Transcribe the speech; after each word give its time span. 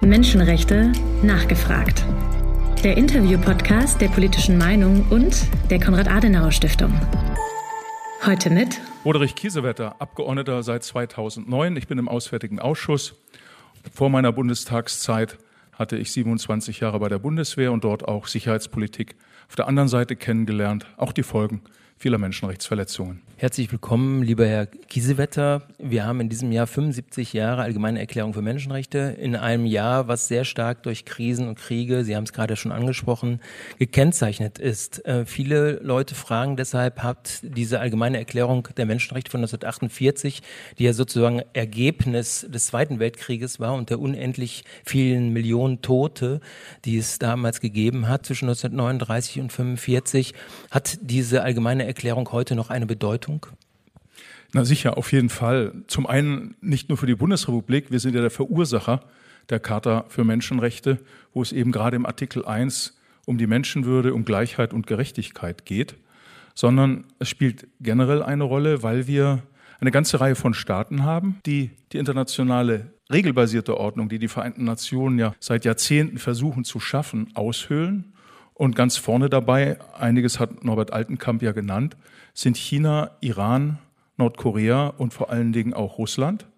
Menschenrechte 0.00 0.92
nachgefragt. 1.24 2.04
Der 2.84 2.96
Interview-Podcast 2.96 4.00
der 4.00 4.06
politischen 4.06 4.56
Meinung 4.56 5.04
und 5.10 5.48
der 5.70 5.80
Konrad-Adenauer-Stiftung. 5.80 6.92
Heute 8.24 8.50
mit 8.50 8.80
Roderich 9.04 9.34
Kiesewetter, 9.34 10.00
Abgeordneter 10.00 10.62
seit 10.62 10.84
2009. 10.84 11.76
Ich 11.76 11.88
bin 11.88 11.98
im 11.98 12.08
Auswärtigen 12.08 12.60
Ausschuss. 12.60 13.16
Vor 13.92 14.08
meiner 14.08 14.30
Bundestagszeit 14.30 15.36
hatte 15.72 15.96
ich 15.96 16.12
27 16.12 16.78
Jahre 16.78 17.00
bei 17.00 17.08
der 17.08 17.18
Bundeswehr 17.18 17.72
und 17.72 17.82
dort 17.82 18.06
auch 18.06 18.28
Sicherheitspolitik 18.28 19.16
auf 19.48 19.56
der 19.56 19.66
anderen 19.66 19.88
Seite 19.88 20.14
kennengelernt, 20.14 20.86
auch 20.96 21.12
die 21.12 21.24
Folgen 21.24 21.62
vieler 21.98 22.18
Menschenrechtsverletzungen. 22.18 23.22
Herzlich 23.40 23.70
willkommen, 23.70 24.24
lieber 24.24 24.46
Herr 24.46 24.66
Kiesewetter. 24.66 25.62
Wir 25.78 26.04
haben 26.04 26.20
in 26.20 26.28
diesem 26.28 26.50
Jahr 26.50 26.66
75 26.66 27.32
Jahre 27.32 27.62
Allgemeine 27.62 28.00
Erklärung 28.00 28.34
für 28.34 28.42
Menschenrechte. 28.42 29.16
In 29.20 29.36
einem 29.36 29.64
Jahr, 29.64 30.08
was 30.08 30.26
sehr 30.26 30.44
stark 30.44 30.82
durch 30.82 31.04
Krisen 31.04 31.48
und 31.48 31.56
Kriege, 31.56 32.04
Sie 32.04 32.16
haben 32.16 32.24
es 32.24 32.32
gerade 32.32 32.56
schon 32.56 32.72
angesprochen, 32.72 33.40
gekennzeichnet 33.78 34.58
ist. 34.58 35.04
Äh, 35.06 35.24
viele 35.24 35.74
Leute 35.82 36.16
fragen 36.16 36.56
deshalb, 36.56 37.02
hat 37.04 37.40
diese 37.42 37.78
Allgemeine 37.78 38.18
Erklärung 38.18 38.68
der 38.76 38.86
Menschenrechte 38.86 39.30
von 39.30 39.40
1948, 39.40 40.42
die 40.78 40.84
ja 40.84 40.92
sozusagen 40.92 41.42
Ergebnis 41.52 42.46
des 42.48 42.66
Zweiten 42.66 42.98
Weltkrieges 42.98 43.60
war 43.60 43.74
und 43.74 43.90
der 43.90 44.00
unendlich 44.00 44.64
vielen 44.84 45.32
Millionen 45.32 45.80
Tote, 45.80 46.40
die 46.84 46.98
es 46.98 47.18
damals 47.18 47.60
gegeben 47.60 48.08
hat 48.08 48.26
zwischen 48.26 48.46
1939 48.46 49.40
und 49.40 49.52
1945, 49.52 50.34
hat 50.70 50.98
diese 51.02 51.42
Allgemeine 51.42 51.87
Erklärung 51.88 52.30
heute 52.30 52.54
noch 52.54 52.70
eine 52.70 52.86
Bedeutung? 52.86 53.46
Na 54.52 54.64
sicher, 54.64 54.96
auf 54.96 55.12
jeden 55.12 55.28
Fall. 55.28 55.72
Zum 55.88 56.06
einen 56.06 56.56
nicht 56.60 56.88
nur 56.88 56.96
für 56.96 57.06
die 57.06 57.14
Bundesrepublik, 57.14 57.90
wir 57.90 58.00
sind 58.00 58.14
ja 58.14 58.20
der 58.20 58.30
Verursacher 58.30 59.00
der 59.50 59.60
Charta 59.60 60.04
für 60.08 60.24
Menschenrechte, 60.24 60.98
wo 61.32 61.42
es 61.42 61.52
eben 61.52 61.72
gerade 61.72 61.96
im 61.96 62.06
Artikel 62.06 62.44
1 62.44 62.96
um 63.26 63.38
die 63.38 63.46
Menschenwürde, 63.46 64.14
um 64.14 64.24
Gleichheit 64.24 64.72
und 64.72 64.86
Gerechtigkeit 64.86 65.66
geht, 65.66 65.96
sondern 66.54 67.04
es 67.18 67.28
spielt 67.28 67.66
generell 67.80 68.22
eine 68.22 68.44
Rolle, 68.44 68.82
weil 68.82 69.06
wir 69.06 69.42
eine 69.80 69.90
ganze 69.90 70.20
Reihe 70.20 70.34
von 70.34 70.54
Staaten 70.54 71.04
haben, 71.04 71.38
die 71.46 71.70
die 71.92 71.98
internationale 71.98 72.92
regelbasierte 73.12 73.78
Ordnung, 73.78 74.08
die 74.08 74.18
die 74.18 74.28
Vereinten 74.28 74.64
Nationen 74.64 75.18
ja 75.18 75.34
seit 75.40 75.64
Jahrzehnten 75.64 76.18
versuchen 76.18 76.64
zu 76.64 76.80
schaffen, 76.80 77.30
aushöhlen. 77.34 78.12
Und 78.58 78.74
ganz 78.74 78.96
vorne 78.96 79.30
dabei, 79.30 79.78
einiges 79.96 80.40
hat 80.40 80.64
Norbert 80.64 80.92
Altenkamp 80.92 81.42
ja 81.42 81.52
genannt, 81.52 81.96
sind 82.34 82.56
China, 82.56 83.12
Iran, 83.20 83.78
Nordkorea 84.16 84.88
und 84.88 85.14
vor 85.14 85.30
allen 85.30 85.52
Dingen 85.52 85.74
auch 85.74 85.96
Russland. 85.96 86.48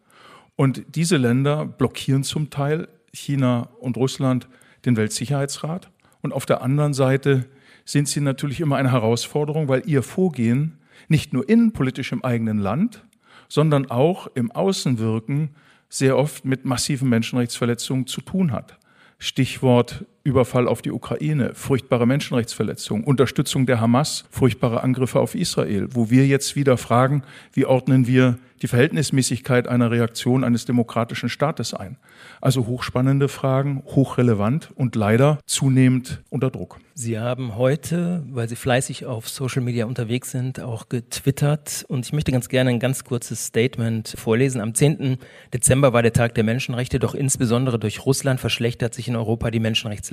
Und 0.56 0.83
diese 0.97 1.19
Länder 1.19 1.67
blockieren 1.67 2.25
zum 2.25 2.48
Teil 2.48 2.89
China 3.12 3.69
und 3.81 3.98
Russland 3.98 4.48
den 4.87 4.97
Weltsicherheitsrat. 4.97 5.91
Und 6.23 6.33
auf 6.33 6.47
der 6.47 6.62
anderen 6.62 6.95
Seite 6.95 7.45
sind 7.84 8.09
sie 8.09 8.23
natürlich 8.23 8.61
immer 8.61 8.77
eine 8.77 8.93
Herausforderung, 8.93 9.69
weil 9.69 9.83
ihr 9.84 10.03
Vorgehen 10.03 10.78
nicht 11.09 11.34
nur 11.34 11.47
innenpolitisch 11.51 12.12
im 12.12 12.25
eigenen 12.25 12.61
Land, 12.61 13.05
sondern 13.47 13.91
auch 13.91 14.27
im 14.34 14.51
Außenwirken 14.51 15.51
sehr 15.91 16.17
oft 16.17 16.47
mit 16.47 16.65
massiven 16.65 17.11
Menschenrechtsverletzungen 17.11 18.06
zu 18.06 18.23
tun 18.23 18.53
hat. 18.53 18.78
Stichwort 19.19 20.06
Überfall 20.22 20.68
auf 20.68 20.82
die 20.82 20.92
Ukraine, 20.92 21.52
furchtbare 21.54 22.06
Menschenrechtsverletzungen, 22.06 23.04
Unterstützung 23.04 23.66
der 23.66 23.80
Hamas, 23.80 24.24
furchtbare 24.30 24.82
Angriffe 24.82 25.18
auf 25.18 25.34
Israel, 25.34 25.88
wo 25.92 26.10
wir 26.10 26.26
jetzt 26.26 26.56
wieder 26.56 26.76
fragen, 26.76 27.22
wie 27.52 27.64
ordnen 27.64 28.06
wir 28.06 28.38
die 28.62 28.68
Verhältnismäßigkeit 28.68 29.68
einer 29.68 29.91
Reaktion 29.91 30.44
eines 30.44 30.66
demokratischen 30.66 31.30
Staates 31.30 31.72
ein. 31.72 31.96
Also 32.42 32.66
hochspannende 32.66 33.28
Fragen, 33.28 33.82
hochrelevant 33.86 34.70
und 34.74 34.94
leider 34.96 35.38
zunehmend 35.46 36.22
unter 36.28 36.50
Druck. 36.50 36.78
Sie 36.92 37.18
haben 37.18 37.56
heute, 37.56 38.22
weil 38.30 38.50
Sie 38.50 38.56
fleißig 38.56 39.06
auf 39.06 39.30
Social 39.30 39.62
Media 39.62 39.86
unterwegs 39.86 40.30
sind, 40.30 40.60
auch 40.60 40.91
getwittert 40.91 41.86
und 41.88 42.04
ich 42.04 42.12
möchte 42.12 42.32
ganz 42.32 42.50
gerne 42.50 42.69
ein 42.69 42.80
ganz 42.80 43.04
kurzes 43.04 43.47
Statement 43.47 44.14
vorlesen. 44.19 44.60
Am 44.60 44.75
10. 44.75 45.16
Dezember 45.54 45.94
war 45.94 46.03
der 46.03 46.12
Tag 46.12 46.34
der 46.34 46.44
Menschenrechte, 46.44 46.98
doch 46.98 47.14
insbesondere 47.14 47.78
durch 47.78 48.04
Russland 48.04 48.41
verschlechtert 48.41 48.92
sich 48.92 49.09
in 49.09 49.16
Europa 49.16 49.50
die 49.50 49.60
Menschenrechtslage. 49.60 50.09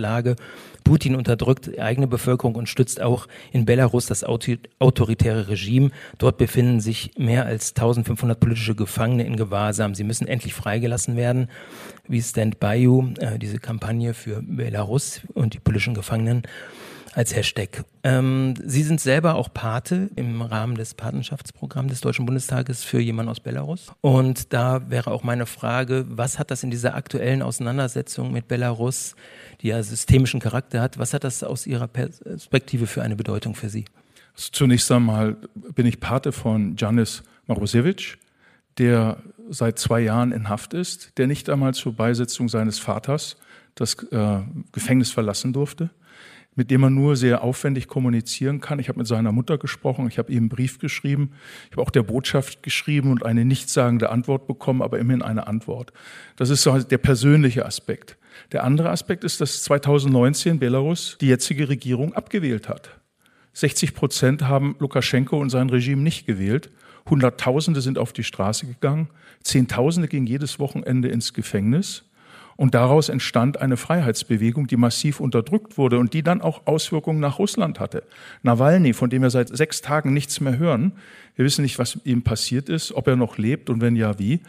Putin 0.84 1.16
unterdrückt 1.16 1.68
die 1.68 1.82
eigene 1.82 2.08
Bevölkerung 2.08 2.56
und 2.56 2.70
stützt 2.70 3.02
auch 3.02 3.28
in 3.52 3.66
Belarus 3.66 4.06
das 4.06 4.24
autoritäre 4.24 5.50
Regime. 5.50 5.92
Dort 6.18 6.38
befinden 6.38 6.80
sich 6.80 7.12
mehr 7.18 7.46
als 7.46 7.76
1500 7.76 8.40
politische 8.40 8.76
Gefangene 8.76 9.26
in 9.26 9.36
Gewahrsam. 9.36 9.96
Sie 9.96 10.04
müssen 10.04 10.28
endlich 10.28 10.54
freigelassen 10.54 11.16
werden. 11.16 11.50
Wie 12.08 12.22
Stand 12.22 12.60
By 12.60 12.76
You, 12.76 13.10
äh, 13.20 13.38
diese 13.38 13.60
Kampagne 13.60 14.14
für 14.14 14.42
Belarus 14.42 15.22
und 15.34 15.54
die 15.54 15.60
politischen 15.60 15.94
Gefangenen 15.94 16.44
als 17.18 17.36
Hashtag. 17.36 17.84
Ähm, 18.04 18.54
Sie 18.64 18.84
sind 18.84 19.02
selber 19.02 19.36
auch 19.36 19.52
Pate 19.52 20.12
im 20.16 20.44
Rahmen 20.44 20.76
des 20.76 20.94
Patenschaftsprogramms 20.94 21.90
des 21.90 22.02
Deutschen 22.02 22.28
Bundestages 22.28 22.84
für 22.84 23.00
jemanden 23.00 23.32
aus 23.32 23.40
Belarus. 23.40 23.92
Und 24.02 24.54
da 24.54 24.92
wäre 24.92 25.10
auch 25.10 25.24
meine 25.24 25.48
Frage, 25.48 26.06
was 26.10 26.38
hat 26.38 26.52
das 26.52 26.62
in 26.62 26.70
dieser 26.70 26.94
aktuellen 26.94 27.42
Auseinandersetzung 27.42 28.32
mit 28.32 28.48
Belarus, 28.48 29.16
die 29.62 29.70
ja 29.70 29.82
systemischen 29.82 30.40
Charakter 30.40 30.80
hat, 30.80 31.00
was 31.00 31.16
hat 31.16 31.24
das 31.24 31.42
aus 31.42 31.66
Ihrer 31.66 31.88
Perspektive 31.88 32.86
für 32.86 33.02
eine 33.02 33.16
Bedeutung 33.16 33.56
für 33.56 33.70
Sie? 33.70 33.86
Also 34.36 34.50
zunächst 34.52 34.92
einmal 34.92 35.38
bin 35.74 35.88
ich 35.88 36.00
Pate 36.00 36.32
von 36.32 36.76
Janis 36.78 37.24
Marusevic, 37.48 38.20
der 38.78 39.18
seit 39.50 39.80
zwei 39.80 40.02
Jahren 40.02 40.32
in 40.32 40.50
Haft 40.50 40.76
ist, 40.76 41.18
der 41.18 41.26
nicht 41.26 41.50
einmal 41.50 41.74
zur 41.74 41.94
Beisetzung 41.94 42.48
seines 42.48 42.78
Vaters 42.78 43.38
das 43.74 43.96
äh, 44.12 44.42
Gefängnis 44.72 45.10
verlassen 45.10 45.52
durfte, 45.52 45.90
mit 46.58 46.72
dem 46.72 46.82
man 46.82 46.96
nur 46.96 47.16
sehr 47.16 47.44
aufwendig 47.44 47.88
kommunizieren 47.88 48.60
kann. 48.60 48.80
Ich 48.80 48.90
habe 48.90 48.98
mit 48.98 49.08
seiner 49.08 49.32
Mutter 49.32 49.58
gesprochen, 49.58 50.08
ich 50.10 50.18
habe 50.18 50.32
ihm 50.32 50.40
einen 50.40 50.50
Brief 50.50 50.80
geschrieben, 50.80 51.32
ich 51.68 51.74
habe 51.74 51.84
auch 51.84 51.92
der 51.92 52.04
Botschaft 52.04 52.64
geschrieben 52.64 53.12
und 53.12 53.24
eine 53.24 53.46
nichtssagende 53.46 54.10
Antwort 54.10 54.48
bekommen, 54.48 54.82
aber 54.82 55.00
immerhin 55.00 55.22
eine 55.22 55.48
Antwort. 55.48 55.94
Das 56.36 56.50
ist 56.50 56.64
so 56.64 56.78
der 56.78 56.98
persönliche 56.98 57.66
Aspekt. 57.66 58.18
Der 58.52 58.64
andere 58.64 58.90
Aspekt 58.90 59.24
ist, 59.24 59.40
dass 59.40 59.64
2019 59.64 60.60
Belarus 60.60 61.18
die 61.22 61.28
jetzige 61.28 61.70
Regierung 61.70 62.14
abgewählt 62.14 62.68
hat. 62.68 62.90
60 63.54 63.94
Prozent 63.94 64.42
haben 64.44 64.76
Lukaschenko 64.80 65.40
und 65.40 65.50
sein 65.50 65.70
Regime 65.70 66.02
nicht 66.02 66.26
gewählt. 66.26 66.72
Hunderttausende 67.10 67.82
sind 67.82 67.98
auf 67.98 68.14
die 68.14 68.24
Straße 68.24 68.66
gegangen, 68.66 69.10
Zehntausende 69.44 70.08
gingen 70.08 70.28
jedes 70.28 70.60
Wochenende 70.60 71.08
ins 71.08 71.34
Gefängnis. 71.34 72.04
Und 72.58 72.74
daraus 72.74 73.08
entstand 73.08 73.62
eine 73.62 73.78
Freiheitsbewegung, 73.78 74.68
die 74.68 74.78
massiv 74.78 75.20
unterdrückt 75.20 75.78
wurde 75.78 76.00
und 76.00 76.14
die 76.14 76.24
dann 76.24 76.42
auch 76.42 76.66
Auswirkungen 76.66 77.20
nach 77.20 77.40
Russland 77.40 77.80
hatte. 77.80 78.04
Nawalny, 78.42 78.94
von 78.94 79.10
dem 79.10 79.22
wir 79.22 79.30
seit 79.30 79.56
sechs 79.56 79.82
Tagen 79.82 80.12
nichts 80.12 80.42
mehr 80.42 80.58
hören, 80.58 80.94
wir 81.36 81.46
wissen 81.46 81.62
nicht, 81.62 81.78
was 81.78 82.00
ihm 82.04 82.24
passiert 82.24 82.68
ist, 82.68 82.92
ob 82.92 83.08
er 83.08 83.16
noch 83.16 83.38
lebt 83.38 83.70
und 83.70 83.80
wenn 83.80 83.96
ja, 83.96 84.18
wie. 84.18 84.42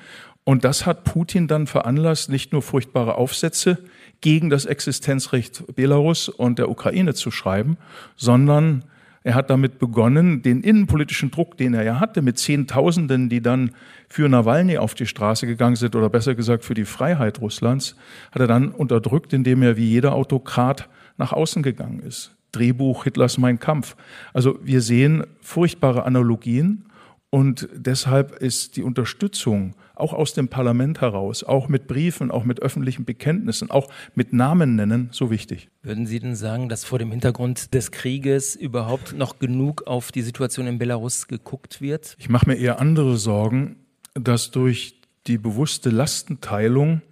Und 0.44 0.64
das 0.64 0.86
hat 0.86 1.04
Putin 1.04 1.46
dann 1.46 1.66
veranlasst, 1.66 2.30
nicht 2.30 2.52
nur 2.52 2.62
furchtbare 2.62 3.16
Aufsätze 3.16 3.76
gegen 4.22 4.48
das 4.48 4.64
Existenzrecht 4.64 5.76
Belarus 5.76 6.30
und 6.30 6.58
der 6.58 6.70
Ukraine 6.70 7.12
zu 7.12 7.30
schreiben, 7.30 7.76
sondern 8.16 8.84
er 9.28 9.34
hat 9.34 9.50
damit 9.50 9.78
begonnen, 9.78 10.40
den 10.40 10.62
innenpolitischen 10.62 11.30
Druck, 11.30 11.58
den 11.58 11.74
er 11.74 11.82
ja 11.82 12.00
hatte, 12.00 12.22
mit 12.22 12.38
Zehntausenden, 12.38 13.28
die 13.28 13.42
dann 13.42 13.72
für 14.08 14.26
Nawalny 14.26 14.78
auf 14.78 14.94
die 14.94 15.04
Straße 15.04 15.46
gegangen 15.46 15.76
sind, 15.76 15.94
oder 15.94 16.08
besser 16.08 16.34
gesagt 16.34 16.64
für 16.64 16.72
die 16.72 16.86
Freiheit 16.86 17.38
Russlands, 17.42 17.94
hat 18.32 18.40
er 18.40 18.46
dann 18.46 18.70
unterdrückt, 18.70 19.34
indem 19.34 19.62
er 19.62 19.76
wie 19.76 19.86
jeder 19.86 20.14
Autokrat 20.14 20.88
nach 21.18 21.34
außen 21.34 21.62
gegangen 21.62 22.00
ist. 22.00 22.34
Drehbuch 22.52 23.04
Hitlers 23.04 23.36
Mein 23.36 23.58
Kampf. 23.58 23.96
Also 24.32 24.58
wir 24.62 24.80
sehen 24.80 25.24
furchtbare 25.42 26.06
Analogien 26.06 26.86
und 27.28 27.68
deshalb 27.74 28.32
ist 28.36 28.78
die 28.78 28.82
Unterstützung 28.82 29.74
auch 29.98 30.12
aus 30.12 30.32
dem 30.32 30.48
Parlament 30.48 31.00
heraus, 31.00 31.44
auch 31.44 31.68
mit 31.68 31.86
Briefen, 31.86 32.30
auch 32.30 32.44
mit 32.44 32.60
öffentlichen 32.60 33.04
Bekenntnissen, 33.04 33.70
auch 33.70 33.88
mit 34.14 34.32
Namen 34.32 34.76
nennen, 34.76 35.08
so 35.12 35.30
wichtig. 35.30 35.68
Würden 35.82 36.06
Sie 36.06 36.20
denn 36.20 36.36
sagen, 36.36 36.68
dass 36.68 36.84
vor 36.84 36.98
dem 36.98 37.10
Hintergrund 37.10 37.74
des 37.74 37.90
Krieges 37.90 38.54
überhaupt 38.54 39.16
noch 39.16 39.38
genug 39.38 39.86
auf 39.86 40.12
die 40.12 40.22
Situation 40.22 40.66
in 40.66 40.78
Belarus 40.78 41.28
geguckt 41.28 41.80
wird? 41.80 42.16
Ich 42.18 42.28
mache 42.28 42.48
mir 42.48 42.56
eher 42.56 42.80
andere 42.80 43.16
Sorgen, 43.16 43.76
dass 44.14 44.50
durch 44.50 45.00
die 45.26 45.38
bewusste 45.38 45.90
Lastenteilung, 45.90 47.02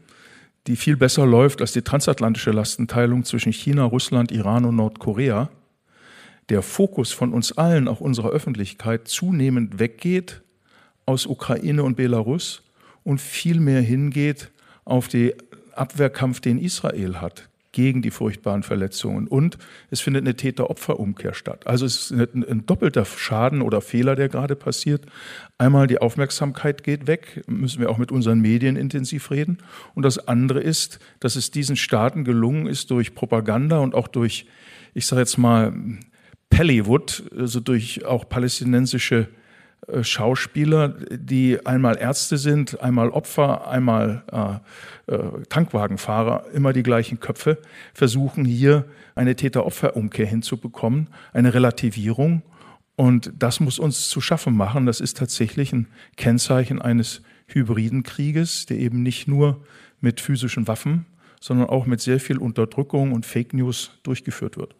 die 0.67 0.77
viel 0.77 0.97
besser 0.97 1.27
läuft 1.27 1.61
als 1.61 1.73
die 1.73 1.83
transatlantische 1.83 2.51
Lastenteilung 2.51 3.25
zwischen 3.25 3.53
China, 3.53 3.85
Russland, 3.85 4.33
Iran 4.33 4.65
und 4.65 4.77
Nordkorea, 4.77 5.51
der 6.49 6.63
Fokus 6.63 7.13
von 7.13 7.33
uns 7.33 7.53
allen, 7.53 7.89
auch 7.89 8.01
unserer 8.01 8.31
Öffentlichkeit, 8.31 9.09
zunehmend 9.09 9.79
weggeht 9.79 10.43
aus 11.05 11.27
Ukraine 11.27 11.83
und 11.83 11.97
Belarus 11.97 12.63
und 13.07 13.21
viel 13.21 13.61
mehr 13.61 13.81
hingeht 13.81 14.51
auf 14.85 15.07
den 15.07 15.33
Abwehrkampf, 15.73 16.41
den 16.41 16.59
Israel 16.59 17.21
hat 17.21 17.49
gegen 17.71 18.03
die 18.03 18.11
furchtbaren 18.11 18.63
Verletzungen. 18.63 19.29
Und 19.29 19.59
es 19.91 20.01
findet 20.01 20.25
eine 20.25 20.35
Täter-Opfer-Umkehr 20.35 21.35
statt. 21.35 21.67
Also 21.67 21.87
es 21.87 22.11
ist 22.11 22.35
ein, 22.35 22.65
doppelter 22.67 23.05
Schaden 23.05 23.63
oder 23.63 23.81
Fehler, 23.81 24.17
der 24.17 24.29
gerade 24.29 24.57
passiert. 24.57 25.07
Einmal 25.57 25.87
die 25.87 26.01
Aufmerksamkeit 26.01 26.83
geht 26.83 27.07
weg, 27.07 27.45
müssen 27.47 27.81
wir 27.81 27.91
auch 27.91 27.99
mit 27.99 28.11
unseren 28.11 28.41
Medien 28.41 28.77
intensiv 28.77 29.31
reden. 29.31 29.59
Und 29.95 30.05
das 30.05 30.27
andere 30.27 30.61
ist, 30.61 30.99
dass 31.21 31.37
es 31.37 31.51
diesen 31.51 31.77
Staaten 31.77 32.25
gelungen 32.25 32.67
ist, 32.67 32.91
durch 32.91 33.15
Propaganda 33.15 33.79
und 33.79 33.95
auch 33.95 34.09
durch, 34.09 34.47
ich 34.95 35.07
sage 35.07 35.21
jetzt 35.21 35.37
mal, 35.37 35.75
Pellywood, 36.49 37.25
also 37.37 37.61
durch 37.61 38.05
auch 38.05 38.29
palästinensische 38.29 39.29
Schauspieler, 40.03 40.89
die 41.11 41.65
einmal 41.65 41.97
Ärzte 41.99 42.39
sind, 42.39 42.81
einmal 42.81 43.11
Opfer, 43.11 43.69
einmal 43.69 44.25
äh, 45.09 45.15
äh, 45.15 45.43
Tankwagenfahrer, 45.49 46.47
immer 46.53 46.73
die 46.73 46.83
gleichen 46.83 47.21
Köpfe, 47.21 47.59
versuchen 47.95 48.45
hier 48.45 48.87
eine 49.15 49.37
Täter-Opfer-Umkehr 49.37 50.27
hinzubekommen, 50.27 51.09
eine 51.33 51.55
Relativierung. 51.55 52.43
Und 52.97 53.33
das 53.39 53.61
muss 53.61 53.79
uns 53.79 54.09
zu 54.09 54.21
schaffen 54.21 54.57
machen. 54.57 54.87
Das 54.87 55.01
ist 55.01 55.19
tatsächlich 55.19 55.73
ein 55.73 55.87
Kennzeichen 56.17 56.83
eines 56.83 57.23
hybriden 57.47 58.03
Krieges, 58.03 58.67
der 58.67 58.79
eben 58.79 59.03
nicht 59.03 59.29
nur 59.29 59.65
mit 60.01 60.21
physischen 60.21 60.67
Waffen, 60.67 61.07
sondern 61.41 61.69
auch 61.69 61.87
mit 61.87 62.01
sehr 62.01 62.19
viel 62.19 62.39
Unterdrückung 62.39 63.13
und 63.13 63.25
Fake 63.25 63.55
News 63.55 63.93
durchgeführt 64.03 64.57
wird 64.57 64.75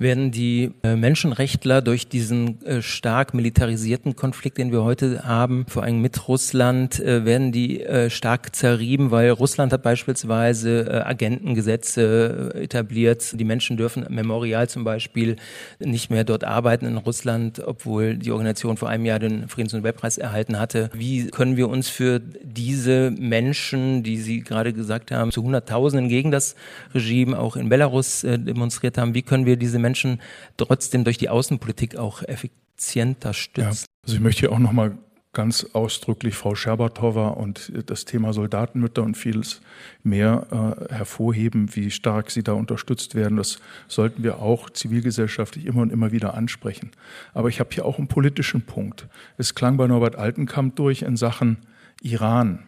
werden 0.00 0.30
die 0.30 0.72
äh, 0.82 0.96
Menschenrechtler 0.96 1.82
durch 1.82 2.08
diesen 2.08 2.64
äh, 2.64 2.80
stark 2.80 3.34
militarisierten 3.34 4.16
Konflikt, 4.16 4.56
den 4.56 4.72
wir 4.72 4.82
heute 4.82 5.24
haben, 5.24 5.66
vor 5.68 5.82
allem 5.82 6.00
mit 6.00 6.26
Russland, 6.26 6.98
äh, 6.98 7.24
werden 7.26 7.52
die 7.52 7.84
stark 8.08 8.56
zerrieben, 8.56 9.10
weil 9.10 9.30
Russland 9.30 9.72
hat 9.72 9.82
beispielsweise 9.82 11.04
Agentengesetze 11.06 12.52
etabliert. 12.54 13.38
Die 13.38 13.44
Menschen 13.44 13.76
dürfen 13.76 14.06
Memorial 14.08 14.68
zum 14.68 14.84
Beispiel 14.84 15.36
nicht 15.78 16.10
mehr 16.10 16.24
dort 16.24 16.44
arbeiten 16.44 16.86
in 16.86 16.96
Russland, 16.96 17.60
obwohl 17.64 18.16
die 18.16 18.30
Organisation 18.30 18.78
vor 18.78 18.88
einem 18.88 19.04
Jahr 19.04 19.18
den 19.18 19.48
Friedens- 19.48 19.74
und 19.74 19.80
Nobelpreis 19.80 20.16
erhalten 20.16 20.58
hatte. 20.58 20.88
Wie 20.94 21.26
können 21.26 21.56
wir 21.56 21.68
uns 21.68 21.90
für 21.90 22.20
diese 22.20 23.10
Menschen, 23.10 24.02
die 24.02 24.16
Sie 24.16 24.40
gerade 24.40 24.72
gesagt 24.72 25.10
haben, 25.10 25.30
zu 25.30 25.42
Hunderttausenden 25.42 26.08
gegen 26.08 26.30
das 26.30 26.54
Regime 26.94 27.38
auch 27.38 27.56
in 27.56 27.68
Belarus 27.68 28.22
demonstriert 28.22 28.96
haben, 28.96 29.14
wie 29.14 29.22
können 29.22 29.44
wir 29.46 29.56
diese 29.56 29.78
Menschen 29.78 29.89
Menschen 29.90 30.20
trotzdem 30.56 31.02
durch 31.02 31.18
die 31.18 31.28
Außenpolitik 31.28 31.96
auch 31.96 32.22
effizienter 32.22 33.34
stützen. 33.34 33.86
Ja, 33.86 34.04
also 34.04 34.14
ich 34.14 34.20
möchte 34.20 34.40
hier 34.40 34.52
auch 34.52 34.60
nochmal 34.60 34.96
ganz 35.32 35.64
ausdrücklich 35.74 36.34
Frau 36.34 36.54
Scherbatova 36.54 37.28
und 37.28 37.72
das 37.86 38.04
Thema 38.04 38.32
Soldatenmütter 38.32 39.02
und 39.02 39.16
vieles 39.16 39.60
mehr 40.02 40.46
äh, 40.90 40.94
hervorheben, 40.94 41.74
wie 41.74 41.90
stark 41.90 42.30
sie 42.30 42.42
da 42.42 42.52
unterstützt 42.52 43.14
werden. 43.14 43.36
Das 43.36 43.60
sollten 43.86 44.22
wir 44.22 44.40
auch 44.40 44.70
zivilgesellschaftlich 44.70 45.66
immer 45.66 45.82
und 45.82 45.92
immer 45.92 46.10
wieder 46.10 46.34
ansprechen. 46.34 46.90
Aber 47.32 47.48
ich 47.48 47.60
habe 47.60 47.70
hier 47.72 47.84
auch 47.84 47.98
einen 47.98 48.08
politischen 48.08 48.62
Punkt. 48.62 49.08
Es 49.38 49.54
klang 49.54 49.76
bei 49.76 49.86
Norbert 49.86 50.16
Altenkamp 50.16 50.74
durch 50.76 51.02
in 51.02 51.16
Sachen 51.16 51.58
Iran, 52.02 52.64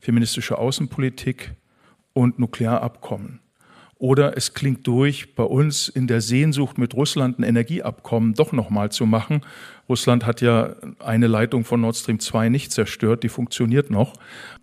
feministische 0.00 0.58
Außenpolitik 0.58 1.52
und 2.14 2.38
Nuklearabkommen. 2.38 3.40
Oder 4.02 4.36
es 4.36 4.52
klingt 4.52 4.84
durch, 4.88 5.36
bei 5.36 5.44
uns 5.44 5.86
in 5.86 6.08
der 6.08 6.20
Sehnsucht 6.20 6.76
mit 6.76 6.92
Russland 6.92 7.38
ein 7.38 7.44
Energieabkommen 7.44 8.34
doch 8.34 8.50
nochmal 8.50 8.90
zu 8.90 9.06
machen. 9.06 9.42
Russland 9.88 10.26
hat 10.26 10.40
ja 10.40 10.74
eine 10.98 11.28
Leitung 11.28 11.64
von 11.64 11.82
Nord 11.82 11.94
Stream 11.94 12.18
2 12.18 12.48
nicht 12.48 12.72
zerstört, 12.72 13.22
die 13.22 13.28
funktioniert 13.28 13.90
noch. 13.90 14.14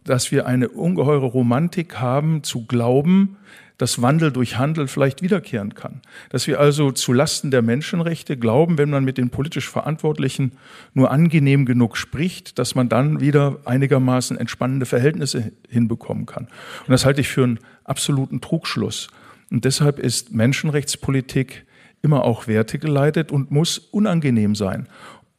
Dass 0.04 0.34
wir 0.34 0.46
eine 0.46 0.68
ungeheure 0.68 1.28
Romantik 1.28 2.02
haben, 2.02 2.44
zu 2.44 2.66
glauben, 2.66 3.38
dass 3.78 4.02
Wandel 4.02 4.34
durch 4.34 4.58
Handel 4.58 4.90
vielleicht 4.90 5.22
wiederkehren 5.22 5.74
kann. 5.74 6.02
Dass 6.32 6.46
wir 6.46 6.60
also 6.60 6.92
zu 6.92 7.14
Lasten 7.14 7.50
der 7.50 7.62
Menschenrechte 7.62 8.36
glauben, 8.36 8.78
wenn 8.78 8.90
man 8.90 9.06
mit 9.06 9.18
den 9.18 9.30
politisch 9.30 9.70
Verantwortlichen 9.70 10.52
nur 10.94 11.12
angenehm 11.12 11.66
genug 11.66 11.96
spricht, 11.96 12.60
dass 12.60 12.76
man 12.76 12.90
dann 12.90 13.22
wieder 13.22 13.60
einigermaßen 13.64 14.38
entspannende 14.38 14.86
Verhältnisse 14.86 15.54
hinbekommen 15.70 16.26
kann. 16.26 16.50
Und 16.86 16.90
das 16.90 17.06
halte 17.06 17.22
ich 17.22 17.30
für 17.30 17.46
einen 17.46 17.60
absoluten 17.86 18.42
Trugschluss. 18.42 19.08
Und 19.52 19.66
deshalb 19.66 20.00
ist 20.00 20.34
Menschenrechtspolitik 20.34 21.66
immer 22.02 22.24
auch 22.24 22.48
wertegeleitet 22.48 23.32
und 23.32 23.52
muss 23.52 23.78
unangenehm 23.78 24.56
sein. 24.56 24.88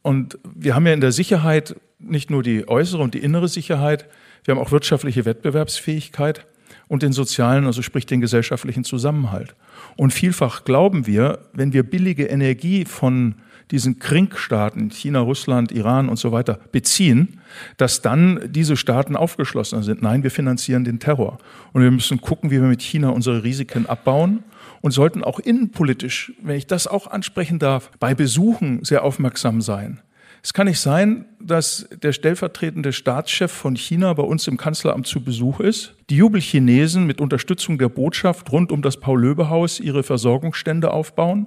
Und 0.01 0.37
wir 0.55 0.75
haben 0.75 0.85
ja 0.85 0.93
in 0.93 1.01
der 1.01 1.11
Sicherheit 1.11 1.75
nicht 1.99 2.29
nur 2.29 2.43
die 2.43 2.67
äußere 2.67 3.01
und 3.01 3.13
die 3.13 3.19
innere 3.19 3.47
Sicherheit, 3.47 4.07
wir 4.43 4.55
haben 4.55 4.61
auch 4.61 4.71
wirtschaftliche 4.71 5.25
Wettbewerbsfähigkeit 5.25 6.45
und 6.87 7.03
den 7.03 7.13
sozialen, 7.13 7.65
also 7.65 7.81
sprich 7.81 8.05
den 8.05 8.21
gesellschaftlichen 8.21 8.83
Zusammenhalt. 8.83 9.55
Und 9.97 10.11
vielfach 10.11 10.65
glauben 10.65 11.05
wir, 11.05 11.39
wenn 11.53 11.73
wir 11.73 11.83
billige 11.83 12.25
Energie 12.25 12.85
von 12.85 13.35
diesen 13.71 13.99
Krinkstaaten, 13.99 14.91
China, 14.91 15.19
Russland, 15.19 15.71
Iran 15.71 16.09
und 16.09 16.17
so 16.17 16.31
weiter, 16.31 16.59
beziehen, 16.71 17.39
dass 17.77 18.01
dann 18.01 18.39
diese 18.49 18.77
Staaten 18.77 19.15
aufgeschlossen 19.15 19.81
sind. 19.83 20.01
Nein, 20.01 20.23
wir 20.23 20.31
finanzieren 20.31 20.83
den 20.83 20.99
Terror. 20.99 21.37
Und 21.73 21.81
wir 21.81 21.91
müssen 21.91 22.21
gucken, 22.21 22.51
wie 22.51 22.61
wir 22.61 22.67
mit 22.67 22.81
China 22.81 23.09
unsere 23.09 23.43
Risiken 23.43 23.85
abbauen 23.85 24.43
und 24.81 24.91
sollten 24.91 25.23
auch 25.23 25.39
innenpolitisch, 25.39 26.33
wenn 26.41 26.57
ich 26.57 26.67
das 26.67 26.87
auch 26.87 27.07
ansprechen 27.07 27.59
darf, 27.59 27.91
bei 27.99 28.13
Besuchen 28.13 28.83
sehr 28.83 29.03
aufmerksam 29.03 29.61
sein. 29.61 30.01
Es 30.43 30.53
kann 30.53 30.65
nicht 30.65 30.79
sein, 30.79 31.25
dass 31.39 31.87
der 32.01 32.13
stellvertretende 32.13 32.93
Staatschef 32.93 33.51
von 33.51 33.75
China 33.75 34.11
bei 34.13 34.23
uns 34.23 34.47
im 34.47 34.57
Kanzleramt 34.57 35.05
zu 35.05 35.23
Besuch 35.23 35.59
ist, 35.59 35.93
die 36.09 36.17
Jubelchinesen 36.17 37.05
mit 37.05 37.21
Unterstützung 37.21 37.77
der 37.77 37.89
Botschaft 37.89 38.51
rund 38.51 38.71
um 38.71 38.81
das 38.81 38.97
Paul-Löbe-Haus 38.97 39.79
ihre 39.79 40.01
Versorgungsstände 40.01 40.91
aufbauen 40.91 41.45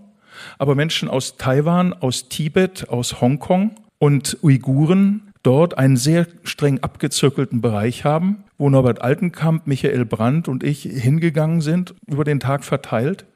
aber 0.58 0.74
Menschen 0.74 1.08
aus 1.08 1.36
Taiwan, 1.36 1.92
aus 1.92 2.28
Tibet, 2.28 2.88
aus 2.88 3.20
Hongkong 3.20 3.72
und 3.98 4.38
Uiguren 4.42 5.32
dort 5.42 5.78
einen 5.78 5.96
sehr 5.96 6.26
streng 6.42 6.80
abgezirkelten 6.80 7.60
Bereich 7.60 8.04
haben, 8.04 8.44
wo 8.58 8.70
Norbert 8.70 9.02
Altenkamp, 9.02 9.66
Michael 9.66 10.04
Brandt 10.04 10.48
und 10.48 10.64
ich 10.64 10.82
hingegangen 10.82 11.60
sind, 11.60 11.94
über 12.06 12.24
den 12.24 12.40
Tag 12.40 12.64
verteilt 12.64 13.26